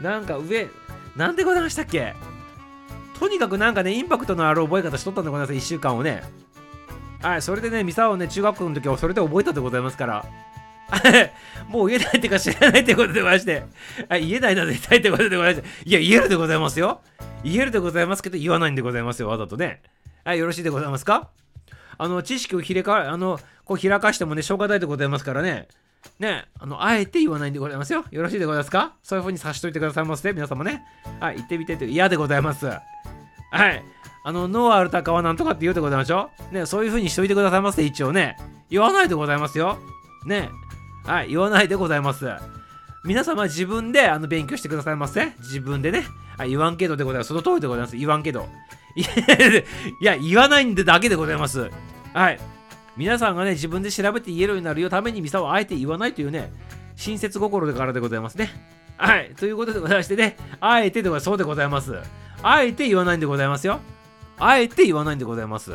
[0.00, 0.68] なんか上、
[1.14, 2.14] なんでございましたっけ？
[3.18, 6.22] とにかくなんかね、インパクトのある覚え方しとったんでございます、1週間をね。
[7.22, 10.24] はい、それでね、ミサをね、中学校の時はそれで覚えたでございますから。
[11.68, 13.64] もう言えないってか知らないってことでございまして。
[14.08, 15.88] はい、言えないな絶対ってことでございまして。
[15.88, 17.00] いや、言えるでございますよ。
[17.42, 19.82] 言えるでございますけど、言わないんでございますよ、わざとね。
[20.24, 21.30] はい、よろしいでございますか？
[21.98, 25.66] あの、知識をひれか、あの、こう開かしてもね、消化剤でございますからね。
[26.20, 28.04] ね、あの、あえて言わないんでございますよ。
[28.10, 28.92] よろしいでございますか？
[29.02, 30.84] そういう風にさしといてくださいませ、皆様ね。
[31.18, 32.66] はい、言ってみてって嫌でございます。
[32.66, 32.80] は
[33.70, 33.82] い。
[34.26, 38.36] あの、ノーアルタカはなんとかって言うでございましょうね、そういう風にしといてくださいませ、一応ね。
[38.68, 39.78] 言わないでございますよ。
[40.26, 40.50] ね。
[41.04, 42.26] はい、言わないでございます。
[43.04, 45.32] 皆様自分であの勉強してくださいませ。
[45.38, 46.08] 自分でね。
[46.36, 47.28] はい、言わんけどでございます。
[47.28, 47.96] その通りでございます。
[47.96, 48.48] 言わんけど。
[48.96, 51.70] いや、言わないんでだけでございます。
[52.12, 52.40] はい。
[52.96, 56.52] 皆さんがね、自分で調べて言えるようになるよためにミサはあえて言わないというね、
[56.96, 58.50] 親切心でからでございますね。
[58.96, 59.30] はい。
[59.36, 61.24] ということでございましてね、あえてでございます。
[61.26, 61.94] そうでございます。
[62.42, 63.78] あえて言わないんでございますよ。
[64.38, 65.72] あえて言わないんでございます。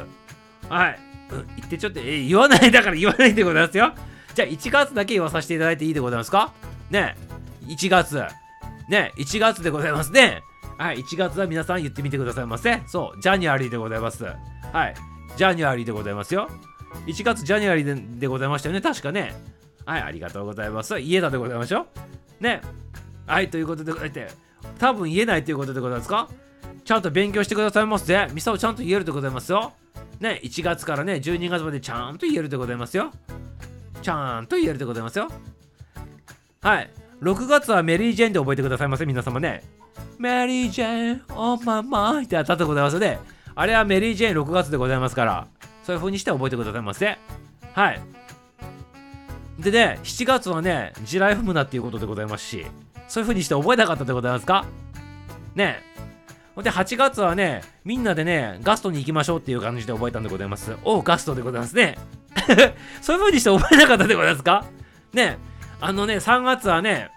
[0.70, 1.00] はい。
[1.32, 3.94] うん、言ってちょっと、え言わないだから言わないんでございますよ。
[4.34, 6.54] じゃあ1月だけ言わさせていただいていいでございますか？
[6.90, 7.16] ね
[7.68, 8.22] 1月。
[8.90, 10.42] ね1月でございますね。
[10.78, 12.82] はい、1月は皆さん言ってみてくださいませ。
[12.88, 14.24] そう、ジャニュアリーでございます。
[14.24, 14.34] は
[14.88, 14.96] い、
[15.38, 16.50] ジャニュアリーでございますよ。
[17.06, 19.36] 1月ジャニュアリーででございましたよね、確かね。
[19.86, 21.00] はい、ありがとうございます。
[21.00, 21.88] 家だでございましょ
[22.40, 22.44] う。
[22.44, 22.62] ね。
[23.28, 24.30] はい、ということでございて、
[24.80, 26.28] 多分言えないということでございますか？
[26.84, 28.28] ちゃんと勉強してくださいませ。
[28.34, 29.74] ミサをちゃんと言えるでございますよ。
[30.20, 33.12] ね、1月からね、12月までちゃんと言えるでございますよ。
[34.02, 35.28] ちゃんと言えるでございますよ。
[36.62, 36.90] はい。
[37.22, 39.64] 6月はメリー・ジェーンで覚えてくださいませ、皆様ね。
[40.18, 43.20] メリー・ジェーン、オーママイってやったでございますので、
[43.54, 45.48] あれはメリー・ジェーン6月でございますから、
[45.84, 47.18] そういう風にして覚えてくださいませ。
[47.74, 48.02] はい。
[49.60, 52.66] でね、7月はね、地雷踏むなっていうことでございますし、
[53.08, 54.66] そういう風にして覚えなかったでございますか？
[55.54, 55.84] ね
[56.58, 60.76] で、8月はね、みんなでね、ガストに行きましょうっていう感じで覚えたんでございます。
[60.84, 61.98] おう、ガストでございますね。
[63.02, 64.66] そういう風にして覚えなかったでございますか？
[65.14, 65.38] ね
[65.80, 67.10] あのね、3月はね、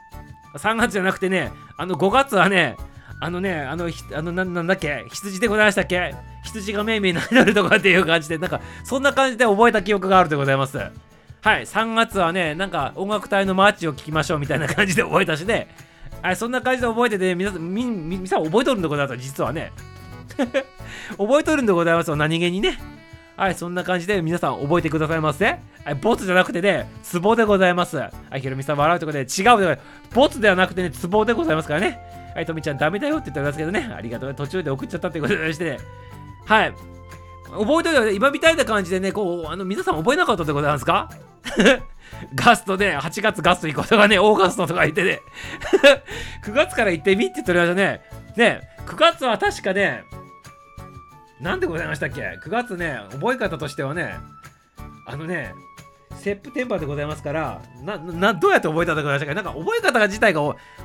[0.56, 2.76] 3月じゃなくてね、あの5月はね、
[3.20, 6.14] あのね、あの、ひあのななんだっけ、羊でございましたっけ？
[6.44, 10.76] 羊がめいめいなりなるとかっていう感じで、なんか、そんな感じで覚えた記憶があるでございます。
[10.78, 15.68] はい、3月はね、なんか音楽隊のマーチを聴きましょうみたいな感じで覚えたしね、
[16.24, 19.18] はい、そんな感じで覚えてて、皆さん、み、み、みさん覚えとるんでございます？
[19.20, 19.72] 実はね。
[21.18, 22.78] 覚えとるんでございますよ、何気にね。
[23.36, 25.44] はい、そんな感じで皆さん覚えてくださいませ？
[25.84, 27.98] はい、ボツじゃなくてね、ツボでございます。
[27.98, 29.82] はい、ひろみさん笑うというころで違うで、
[30.14, 32.00] ボツではなくてね、ツボでございますからね。
[32.34, 34.34] はい、とみちゃんダメだよって言っておりますけどね、ありがとう。
[34.34, 35.78] 途中で送っちゃったってことでしてね。
[36.46, 36.72] はい。
[37.50, 41.10] 覚えといて今みたいな感じでね、こう、あの、皆さん覚えなかったでございますか？
[42.34, 45.20] ガストで、8月ガスト行こうとかね、オーガストとか言ってね、
[46.44, 48.02] 9月から行ってみって言っておりましたね。
[48.36, 50.04] ね、9月は確かね、
[51.40, 54.16] なんでございましたっけ ?9 月ね、覚え方としてはね、
[55.06, 55.54] あのね、
[56.16, 60.40] セップテンバーでございますから、な、な、どうやって覚えたでございましたかなんか覚え方自体が、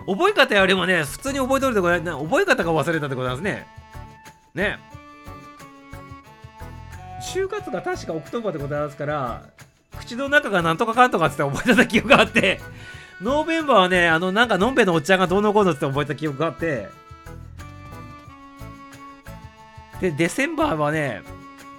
[0.06, 2.24] 覚え方よりもね、普通に覚えとるでございます。
[2.24, 3.68] 覚え方が忘れたでございますね。
[4.54, 4.80] ね。
[7.22, 9.44] 10月が確か October でございますから、
[10.00, 12.62] 口の中がなんとかかんとかって言って覚えた記憶があって、
[13.22, 16.88] November はね、あの、なんかのんべえのおっちゃんがどうのこうのって覚えた記憶があって、
[20.00, 21.22] で、 December はね、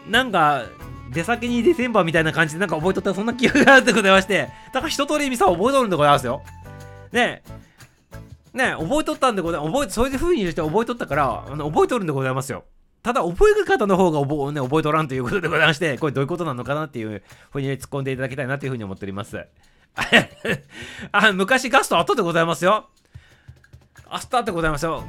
[0.08, 0.64] なんか、
[1.10, 6.42] 出先に December みたいな感じでなんか覚えとったそんな記憶があるでございまして、だから一通りミサは覚えとるんでございますよ。
[7.10, 7.42] ね
[8.54, 9.72] え、ねえ、覚えとったんでございます。
[9.72, 12.64] 覚え、そういう風にして覚えとったから、あの覚えとるんでございますよ。
[13.02, 19.46] ただ、覚え方の方が覚,、ね、覚えとらんということでございまして、これどういうことなのかなっていう風に、突っ込んでいただきたいなという風に思っております。
[21.12, 22.88] あ昔ガストあったでございますよ。
[24.08, 25.04] あったでございますよ。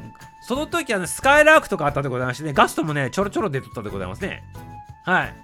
[0.48, 4.44] その時はね、スカイラークとかあったでございましてね、ガストもね、ちょろちょろ出とったでございますね。
[5.06, 5.36] はい。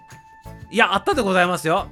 [0.71, 1.87] いや、あったでございますよ。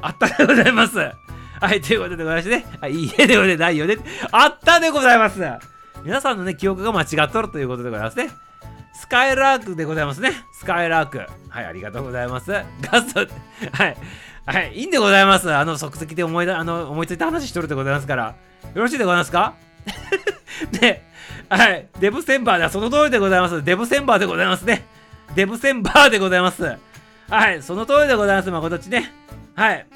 [0.00, 0.98] あったでございます。
[0.98, 3.96] はい、ということでございましてね、はい、いえでございないよね。
[4.30, 5.40] あったでございます。
[6.04, 8.30] 皆さんのね、記憶が間違っとるということでございますね。
[8.98, 10.32] スカイラークでございますね。
[10.52, 11.18] スカイラーク。
[11.48, 12.50] はい、ありがとうございます。
[12.80, 13.20] ガスト、
[13.72, 13.96] はい。
[14.44, 15.52] はい、いいんでございます。
[15.52, 18.34] あの、即席で思いだあの思いついた話しとるでございますから。
[18.74, 19.54] よろしいでございますか？
[20.82, 21.08] ね、
[21.48, 21.86] はい。
[22.00, 23.62] デブセンバーではその通りでございます。
[23.62, 24.84] デブセンバーでございますね。
[25.36, 26.76] デブセンバーでございます。
[27.30, 28.50] はい、その通りでございます。
[28.50, 29.12] 誠っちね。
[29.54, 29.86] はい。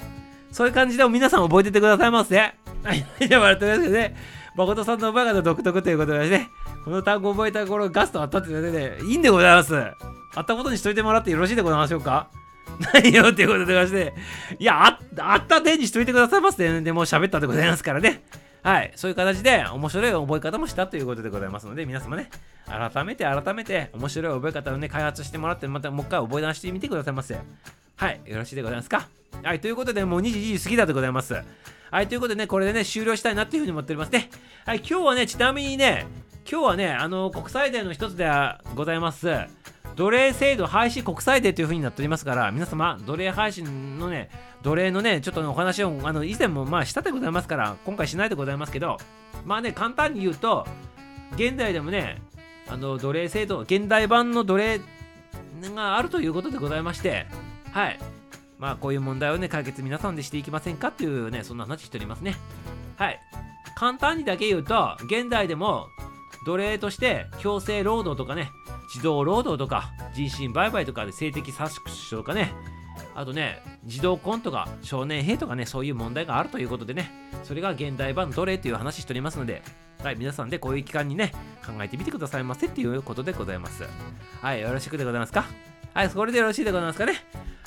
[0.51, 2.37] そういう感じで皆さん覚えててくださいませ。
[2.39, 2.53] は
[2.93, 3.05] い。
[3.27, 4.15] では、とりあえずね、
[4.55, 6.49] 誠さんの馬が独特ということでね、
[6.85, 9.75] この単語を覚えた頃ガストあったって言われてね、いいんでございます。
[10.35, 12.29] あったことにしといてもらってよろしいでございましょうか？
[12.93, 14.13] 何よっていうことでまして、
[14.57, 16.81] いや、ああった点にしといてくださいませ、ね。
[16.81, 18.23] でもう喋ったでございますからね。
[18.63, 22.29] はい、そういう形で面白い覚え方もしたということでございますので、皆様ね、
[22.65, 27.37] 改めて改めて面白い覚え方をね、開発してもらって、またもう一回覚え直してみてくださいませ。
[27.97, 29.07] はい、よろしいでございますか？
[29.43, 31.35] はい、ということで、もう2時2時過ぎだでございます。
[31.93, 34.31] はい、ということでね、これでね、終了したいなっていうふうに思っておりますね。
[34.65, 36.07] はい、今日はね、ちなみにね、
[36.49, 39.29] 今日はね、あの、国際デーの一つではございます。
[39.95, 44.31] 奴隷制度廃止国際デーという風になっておりますから、皆様、奴隷廃止のね、
[44.63, 48.97] 奴隷のね、ちょっとお話を、あの、以前もまあしたでございますから、今回しないでございますけど、
[49.45, 50.65] まあね、簡単に言うと、
[51.35, 52.23] 現代でもね、
[52.69, 54.81] あの、奴隷制度、現代版の奴隷
[55.75, 57.27] があるということでございまして、
[57.71, 57.99] はい。
[58.63, 62.37] まあ、こういう問題をね、解決皆さんでしていきませんかっていうね、そんな話しておりますね。
[62.95, 63.19] はい。
[63.75, 65.87] 簡単にだけ言うと、現代でも
[66.45, 68.51] 奴隷として強制労働とかね、
[68.93, 72.53] 児童労働とか、人身売買とかで性的搾取とかね、
[73.15, 77.11] あとね、児童婚とか少年兵とかね、そういう問題があるということでね、
[77.43, 79.61] それが現代版奴隷という話しておりますので、
[80.01, 81.33] はい、皆さんでこういう期間にね、
[81.65, 83.83] 考えてみてくださいませっていうことでございます。
[84.41, 85.47] はい、よろしくでございますか？
[85.93, 87.15] はい、それでよろしいでございますかね？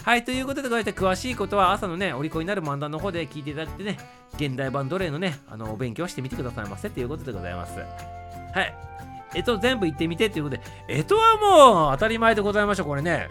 [0.06, 3.98] はい、ということで、こうやって詳しいことは朝のね、お利口になる漫談の方で聞いていただいてね、
[4.36, 7.80] 現代版奴隷のね、あの、お勉強してみてくださいませっていうことでございます。
[7.80, 7.84] は
[8.62, 8.74] い。
[9.34, 13.26] えと、全部言ってみてっていうことで、えとはもう当たり前でございましょう、これね。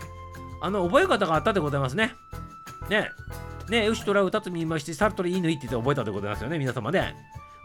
[0.61, 2.13] あの、覚え方があったでございますね。
[2.89, 3.09] ね。
[3.69, 7.15] ね、ウシトラウタツミマシサルトリイヌイって言って覚えたでございますよね、皆様ね。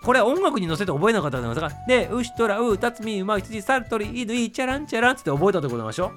[0.04, 6.12] これ音楽に乗せて覚えなかったでございますから、ね、ウシトラウタツミマシサルトリイヌイチャランチャランって覚えたでございましょ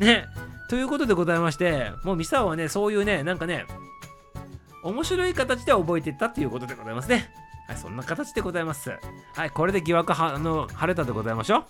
[0.00, 0.04] う。
[0.04, 0.26] ね。
[0.70, 3.66] ということでございまして、もうミサオはね、そういうね、なんかね、
[4.84, 7.28] 面白い形で覚えていったっていうことでございますね。
[7.66, 8.92] はい、そんな形でございます。
[9.34, 11.64] はい、これで疑惑はあの晴れたでございましょう。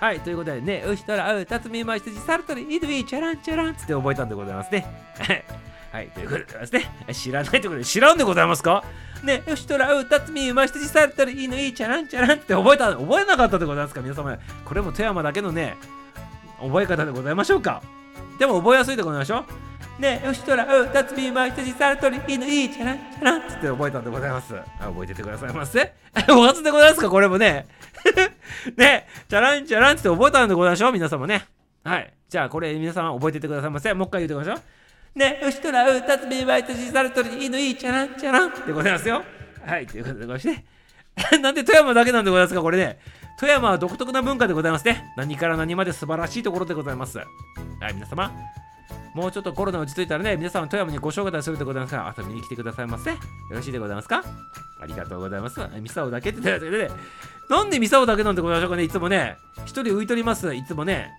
[0.00, 4.84] はい、ということでね、うしとらう、たつみましじサルトリ、イドゥイ、チャランチャランつって覚えたんでございますね。
[5.92, 6.90] はい、ということでございますね。
[7.14, 8.82] 知らないということで、知らんでございますか？
[9.22, 14.00] ね、うしとらう、たつみましじサルトリ、イドゥイ、チャランチャランって覚えた、覚えなかったでございますか？
[14.00, 14.36] 皆様。
[14.64, 15.76] これも富山だけのね、
[16.60, 17.80] 覚え方でございましょうか？
[18.40, 19.44] でも覚えやすいでございましょ？
[19.98, 24.56] うねえ、よしとら、う、たつみまいたじさるとり、いいのいい、チャラン、チャランって覚えたんでございます。
[24.56, 25.92] あ覚えててくださいませ。
[26.30, 27.66] お初でございますかこれもね。
[28.78, 31.44] ねえ、チャラン、チャランって覚えたんでございましょう皆様ね。
[31.84, 32.14] はい。
[32.30, 33.92] じゃあ、これ皆様覚えててくださいませ。
[33.92, 35.18] もう一回言ってください。
[35.18, 39.22] ねえ、よしとら、う、たつみまいたじさるとり、いいのいい、チャラン、チャランってございますよ。
[39.66, 39.86] はい。
[39.86, 40.64] ということでございまし
[41.30, 41.36] て。
[41.40, 42.98] なんで富山だけなんでございますかこれね。
[43.40, 45.14] 富山は独特な文化でございますね。
[45.16, 47.16] 何から何まで素晴らしいところでございます。
[47.16, 48.30] はい、皆様。
[49.14, 53.12] もうちょっとコロナ落ち着いたらね、皆様富山にご招待するでございますから、遊びに来てくださいませ。
[53.12, 53.16] よ
[53.48, 54.22] ろしいでございますか？
[54.78, 55.58] ありがとうございます。
[55.80, 56.90] ミサオだけって言ったらね、
[57.48, 59.38] なんでミサオだけなんでございましょうかね、いつもね。
[59.64, 61.10] 一人浮いとります、いつもね。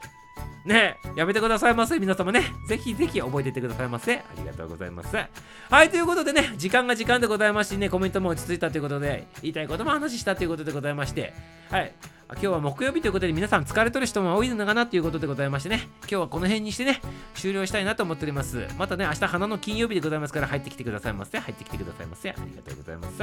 [0.66, 2.54] ねやめてくださいませ、皆様ね。
[2.68, 4.18] ぜひぜひ覚えていってくださいませ。
[4.18, 5.16] ありがとうございます。
[5.16, 11.34] はい、ということでね、時間が時間でございましてね、コメントも落ち着いたということで、言いたいことも話したということでございまして、
[11.70, 11.94] はい。
[12.34, 17.02] 今日は木曜日ということで皆さん疲れとる人も多いのかなということでございましてね、今日はこの辺にしてね、
[17.36, 18.68] 終了したいなと思っております。
[18.78, 21.40] またね、明日花の金曜日でございますから入ってきてくださいませ。
[21.40, 22.30] 入ってきてくださいませ。
[22.30, 23.18] ありがとうございます。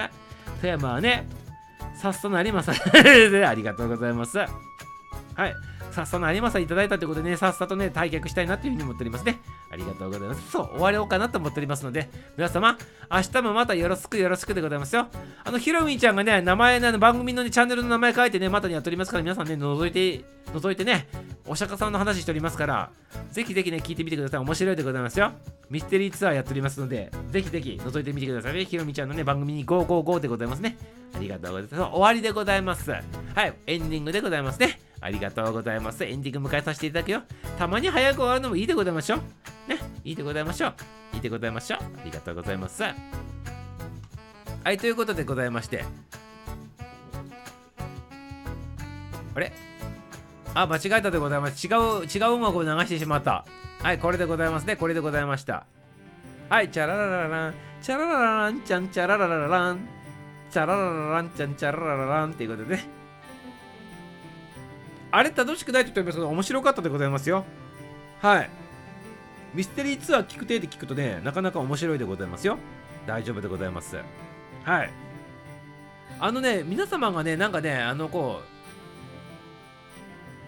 [0.60, 1.26] 富山はね、
[1.94, 4.38] さっさの有馬さありがとうございます。
[4.38, 4.46] は
[5.46, 5.54] い。
[5.90, 9.40] さっさの有馬さんいただいたということでね、さっさとね、退却したいなというふうに思っておりますね。
[9.70, 10.50] ありがとうございます。
[10.50, 12.78] そう、終わろうかなと思っておりますので、皆様、
[13.10, 15.08] 明日もまたよろしくよろしくでございますよ。
[15.44, 21.08] あの、ひろみんちゃんがね、名前ね、番組の、ね、チャンネルの名前書いてね、またにやっておりますから、皆さんね、覗いて、覗いてね、
[21.46, 22.90] お釈迦さんの話しておりますから、
[23.30, 24.40] ぜひぜひね、聞いてみてください。
[24.40, 25.32] 面白いでございますよ。
[25.70, 28.64] ミステリーツアーやっておりますので、ぜひぜひ覗いてみてくださいね。
[28.64, 30.78] ひろみちゃんのね、番組に555でございますね。
[31.14, 31.92] ありがとうございます。
[31.92, 32.90] 終わりでございます。
[32.90, 34.87] はい、エンディングでございますね。
[35.00, 36.04] ありがとうございます。
[36.04, 37.22] エンディング迎えさせていただくよ。
[37.58, 39.18] たまに早く終わるのもいいでございましょう。
[39.68, 40.74] ね、いいでございましょう。
[41.14, 41.78] いいでございましょう。
[41.80, 42.82] ありがとうございます。
[42.82, 45.84] はい、ということでございまして。
[49.34, 49.52] あれ？
[50.54, 51.66] あ、間違えたでございます。
[51.66, 53.44] 違う、違う音楽を流してしまった。
[53.82, 54.74] はい、これでございますね。
[54.74, 55.66] これでございました。
[56.48, 59.88] はい、チャララララン、チャララララン、チャンチャララララン、
[60.50, 62.97] チャララララン、チャンチャラララランっていうことでね。
[65.10, 67.44] あれ楽しくないって言ってますけど面白かったでございますよ。
[68.20, 68.50] はい。
[69.54, 72.58] ミステリーツアー聞くてって聞くとねなかなか面白いでございますよ。
[73.06, 73.96] 大丈夫でございます。
[74.64, 74.90] はい。
[76.20, 78.42] あのね皆様がねなんかねあのこ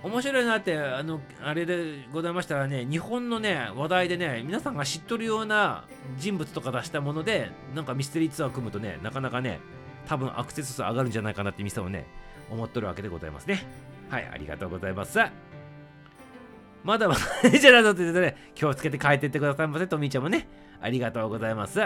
[0.04, 5.84] う面白いなってあのあれでございましたらね日本のね話題でね皆さんが知っとるような
[6.18, 9.61] 人物とか出したものでなんかミステリーツアー組むとねなかなかね
[10.06, 12.06] 多分アクセス数上がるんじゃないかなって店をね
[12.50, 13.66] 思っとるわけでございますね。
[14.11, 15.18] はいありがとうございます
[16.82, 20.48] まだまだじゃなと言ってね気をつけて帰ってってくださいませとみーちゃんもね
[20.80, 21.80] ありがとうございます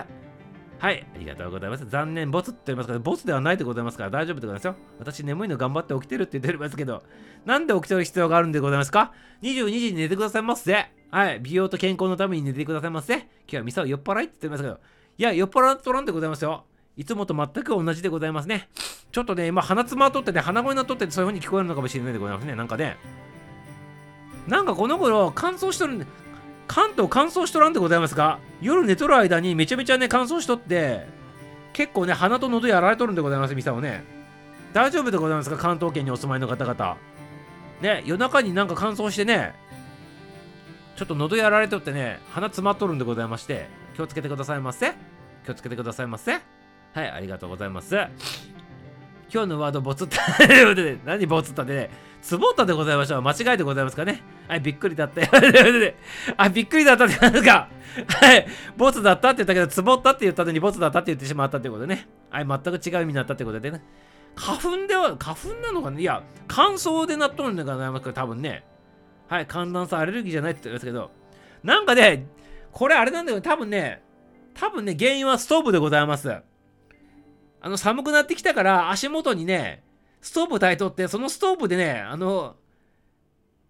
[0.85, 1.87] はい、ありがとうございます。
[1.89, 4.77] 残念、ボツって言いますから、ボツではないでございますから、大丈夫でございますよ。
[4.99, 7.03] 私、眠いの頑張って起きてるって言ってますけど、
[7.47, 10.91] なんで起きてる必要があるんでございますか ?22 時に寝てくださいませ。
[11.11, 13.15] はい、美容と健康のために寝てくださいませ。
[13.15, 14.81] 今日はミサを酔っ払いって言ってますけど、
[15.17, 16.65] いや、酔っ払っとらんでございますよ。
[16.97, 18.69] いつもと全く同じでございますね。
[19.13, 22.55] ちょっとね、今、鼻詰まとってね、鼻声になとってそういう風に聞こえるのかもしれないでございますね。
[22.55, 22.97] なんかね、
[24.47, 26.07] なんかこの頃、乾燥しとるんで、
[26.67, 31.07] 関東乾燥しとらんでございますか夜寝とる間にめちゃめちゃね乾燥しとって
[31.75, 34.03] 結構ね鼻と喉やられとるんでございますミサをね。
[34.73, 35.59] 大丈夫でございますか？
[35.59, 36.97] 関東圏にお住まいの方々。
[37.83, 39.55] ね夜中になんか乾燥してね
[40.97, 44.95] ちょっと喉やられとってね鼻詰まっとるんでございまして気をつけてくださいませ。
[45.45, 46.54] 気をつけてくださいませ。
[46.95, 47.95] はいありがとうございます
[49.33, 50.23] 今日のワードボツった
[51.05, 51.91] 何ボツったでね
[52.23, 55.29] つぼったでございました間違いでございますかねはい、びっくりだった よ。
[56.37, 57.69] あ、びっくりだったってなんか、
[58.09, 62.07] はい、ボツだったって言ったけど、つぼったって言ったのにボツだったって言ってしまったってことね。
[62.31, 63.83] はい、全く違う意味になったってことでね。
[64.37, 68.65] 花粉では、花粉なのかないや、乾燥でなっとるんでございますけど、多分ね。
[69.29, 71.11] はい、寒暖差アレルギーじゃないって言ってますけど、
[71.63, 72.27] なんかね、
[72.71, 74.03] これあれなんだけど、多分ね、
[74.53, 76.31] 多分ね、原因はストーブでございます。
[77.65, 79.83] あの、寒くなってきたから、足元にね、
[80.21, 82.57] ストーブ炊いとって、そのストーブでね、あの、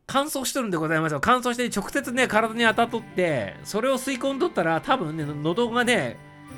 [0.08, 1.20] 乾燥しとるんでございますよ。
[1.22, 6.16] 乾燥して直接ね、体に当たっとって、それを吸い込んどったら、多分ね、喉がね、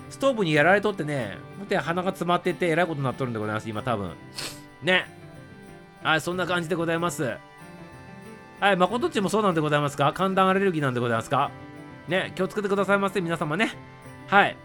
[0.08, 1.36] ストーブにやられとってね、
[1.68, 4.12] で鼻が詰まってて、えらいことになっとるんでございます、今多分。
[4.82, 5.06] ね。
[6.02, 7.36] はい、そんな感じでございます。
[8.60, 10.14] はい、まことっちもそうなんでございますか？
[10.14, 11.50] 寒暖アレルギーなんでございますか？
[12.08, 13.72] ね、気をつけてくださいませ、皆様ね。
[14.26, 14.56] はい。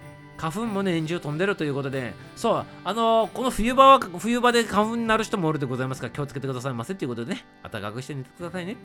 [0.41, 8.75] 花粉もね、年中飛んでるということで、そう、あのーこの冬場は、冬場で花粉になる人もおるでございますから、気をつけてくださいませということでね、暖かくして寝てくださいね。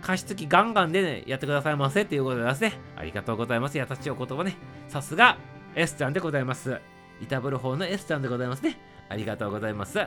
[0.00, 3.76] 加湿器ガンガンで、ね、やってくださいませということでですね、ありがとうございます。
[3.76, 4.56] 優しいお言葉ね。
[4.88, 5.36] さすが、
[5.74, 6.80] S ちゃんでございます。
[7.20, 8.78] いたぶる方の S ちゃんでございますね。
[9.10, 10.00] ありがとうございます。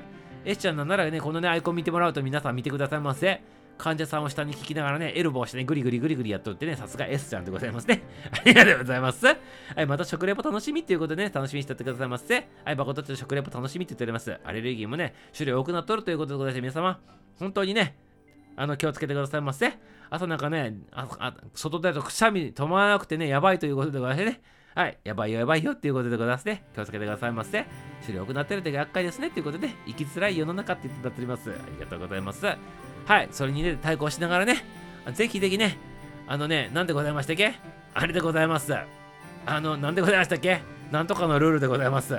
[0.45, 3.43] S ちゃんなんならね、このね、アイコン見てもらうと皆さん見てくださいませ。
[3.82, 8.03] 患者さんを下に聞きながらね、エルボーしてね、グリグリグリグリやっとってね、さすが S ちゃんでございますね。
[8.32, 9.25] ありがとうございます。
[9.25, 9.36] は
[9.77, 12.47] い、また食レポ楽しみっていうことでね、楽しみにしてってくださいませ。
[12.63, 14.38] はい、誠と食レポ楽しみって言っております。
[14.43, 16.61] アレルギーもね、種類多くなっとるということでございます。
[16.61, 16.99] 皆様、
[17.39, 17.97] 本当にね、
[18.55, 19.73] あの気をつけてくださいませ。
[20.11, 24.41] 朝なんかね、ああ外出るとくしゃみ止まらなくてね、やばいということでございましてね。
[24.75, 26.63] はい、やばいよ、やばいよっていうことでございますね。
[26.75, 27.65] 気をつけてくださいませ。
[28.01, 31.49] 種類多くなってるって厄介ですねっていうことで、生きづらい世の中って言ってたっております。
[31.49, 32.45] ありがとうございます。
[33.06, 34.64] はい、それにね、対抗しながらね、
[35.14, 35.78] ぜひぜひね、
[36.28, 37.56] あのね、なんでございましたっけ？
[37.93, 38.74] あれでございます。
[39.45, 40.62] あの、なんでございましたっけ？
[40.91, 42.18] なんとかのルールでございます。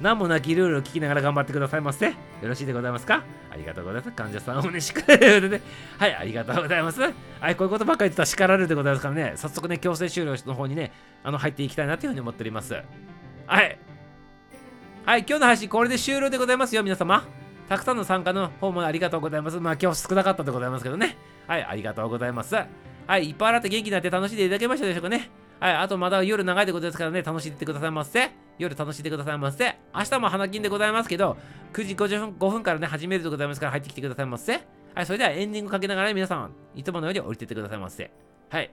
[0.00, 2.06] 何もなきルールを聞きながら頑張ってくださいませ。
[2.06, 3.22] よろしいでございますか？
[3.52, 4.16] ありがとうございます。
[4.16, 5.60] 患者さんをね、しかるで。
[5.98, 7.00] はい、ありがとうございます。
[7.00, 7.08] は
[7.50, 10.90] い、こういうことばっかり言ってたら叱られるでございますからね、早速ね、強制終了の方にね、
[11.22, 12.74] あの、入っていきたいなというふうに思っております。
[13.46, 13.78] はい。
[15.04, 17.41] はい、今日の配信これで終了でございますよ、皆様。
[17.72, 19.58] たくさんの参加の方もありがとうございます。
[19.58, 21.16] まあ今日少なかったでございますけどね。
[21.46, 22.54] はい、ありがとうございます。
[22.54, 22.66] は
[23.16, 25.30] い、いっぱい洗って元気になって楽しんでいただけましたでしょうかね。
[25.58, 28.30] はい、あとまだ夜長いってことですからね、楽しんでってくださいませ。
[28.58, 29.78] 夜楽しんでくださいませ。
[29.94, 31.38] 明日も花金でございますけど、
[31.72, 34.52] 9時50分 ,5 分からね、始めるでございますから入ってきてくださいませ。
[34.94, 38.10] はい、それではエンディングかけながら、ね、皆さん、いつものように降りてってくださいませ。
[38.50, 38.70] はい。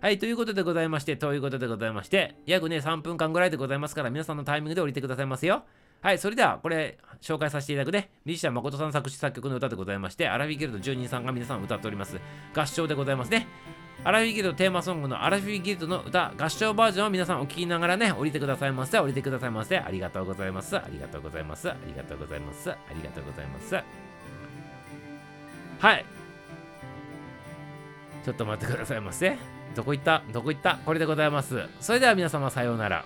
[0.00, 5.64] はい、ということでございまして、ということでございまして、約ね、3分間ぐらいでございますから、皆さんのタイミングで降りてくださいますよ。
[6.02, 12.18] はい、それでは、これ、紹介させていただくね、ミュージシャン誠さん作詞作曲の歌でございまして、アラフィギルド住人さんが皆さん歌っております。
[12.54, 13.46] 合唱でございますね。
[14.02, 18.98] アラフィギルドテーマソングのアラフィギルドの歌、合唱バージョンを皆さんお聴きながらね、降りてくださいませ。
[18.98, 19.76] 降りてくださいませ。
[19.76, 20.74] ありがとうございます。
[20.78, 21.68] ありがとうございます。
[21.68, 22.70] ありがとうございます。
[22.70, 23.74] ありがとうございます。
[25.80, 26.06] はい。
[28.24, 29.36] ちょっと待ってくださいませ。
[29.74, 30.22] どこ行った？
[30.32, 30.76] どこ行った？
[30.76, 31.68] これでございます。
[31.80, 33.04] それでは皆様さようなら。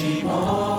[0.00, 0.69] 日も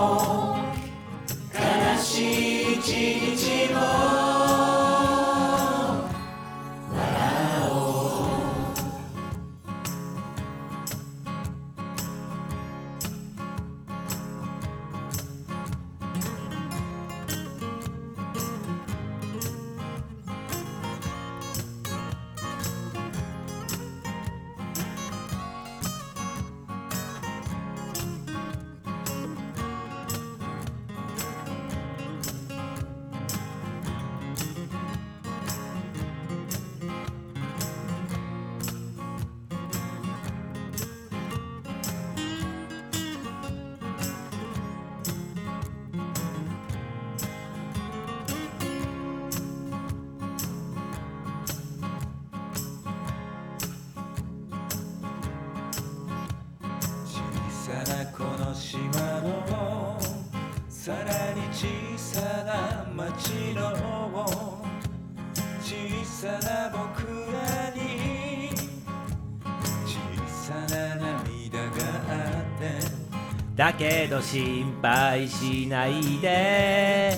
[74.22, 77.18] 心配しないで。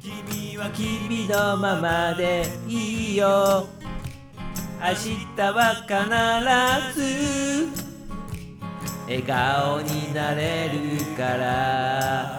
[0.00, 3.66] 君は君のままでいいよ。
[4.80, 7.68] 明日は必ず
[9.06, 12.31] 笑顔になれるから。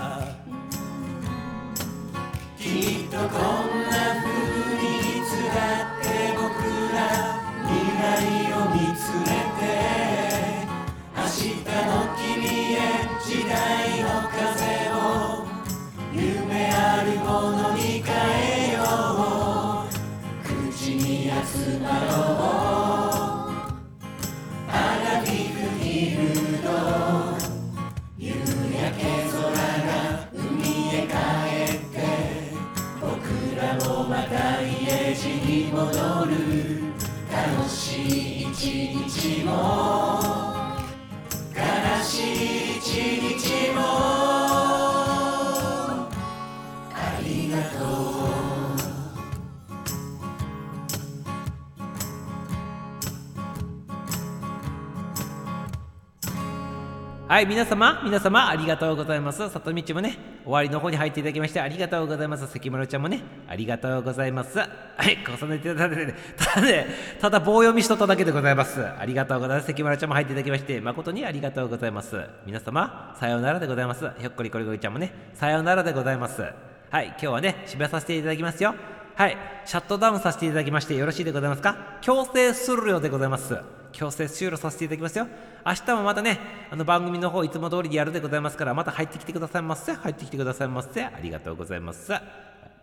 [57.34, 59.49] はい皆様皆様ありがとうございます。
[59.49, 62.45] 里道もね終わりの方に入っていただきましてありがとうございます。
[62.45, 64.59] 関村ちゃんもねありがとうございます。
[64.59, 66.86] はい重ねていただいてただね
[67.19, 68.86] ただ棒読みしとっただけでございます。
[68.86, 69.65] ありがとうございます。
[69.65, 72.23] 関村ちゃんも入っていただきまして誠にありがとうございます。
[72.45, 74.07] 皆様さようならでございます。
[74.19, 76.43] ひょっこりこりこりちゃんもねさようならでございます。
[76.91, 78.75] はい今日はね締めさせていただきますよ。
[79.15, 81.97] はいシャットダウンさせていただきましてよろしいでございますか？
[82.01, 83.57] 強制終了でございます。
[83.91, 85.27] 強制終了させていただきますよ。
[85.66, 86.39] 明日もまたね
[86.72, 89.93] あの番組の方いつも通りでやるでございますからまた入ってきてくださいませ。
[89.93, 91.03] 入ってきてくださいませ。
[91.03, 92.11] ありがとうございます。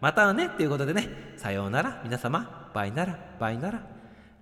[0.01, 1.35] またねということでね。
[1.37, 2.01] さようなら。
[2.05, 3.83] 皆様バイならバイなら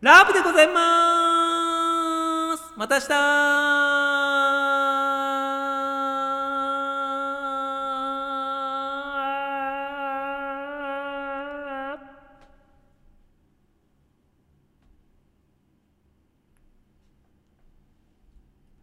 [0.00, 2.62] ラブでございます。
[2.76, 4.27] また明日。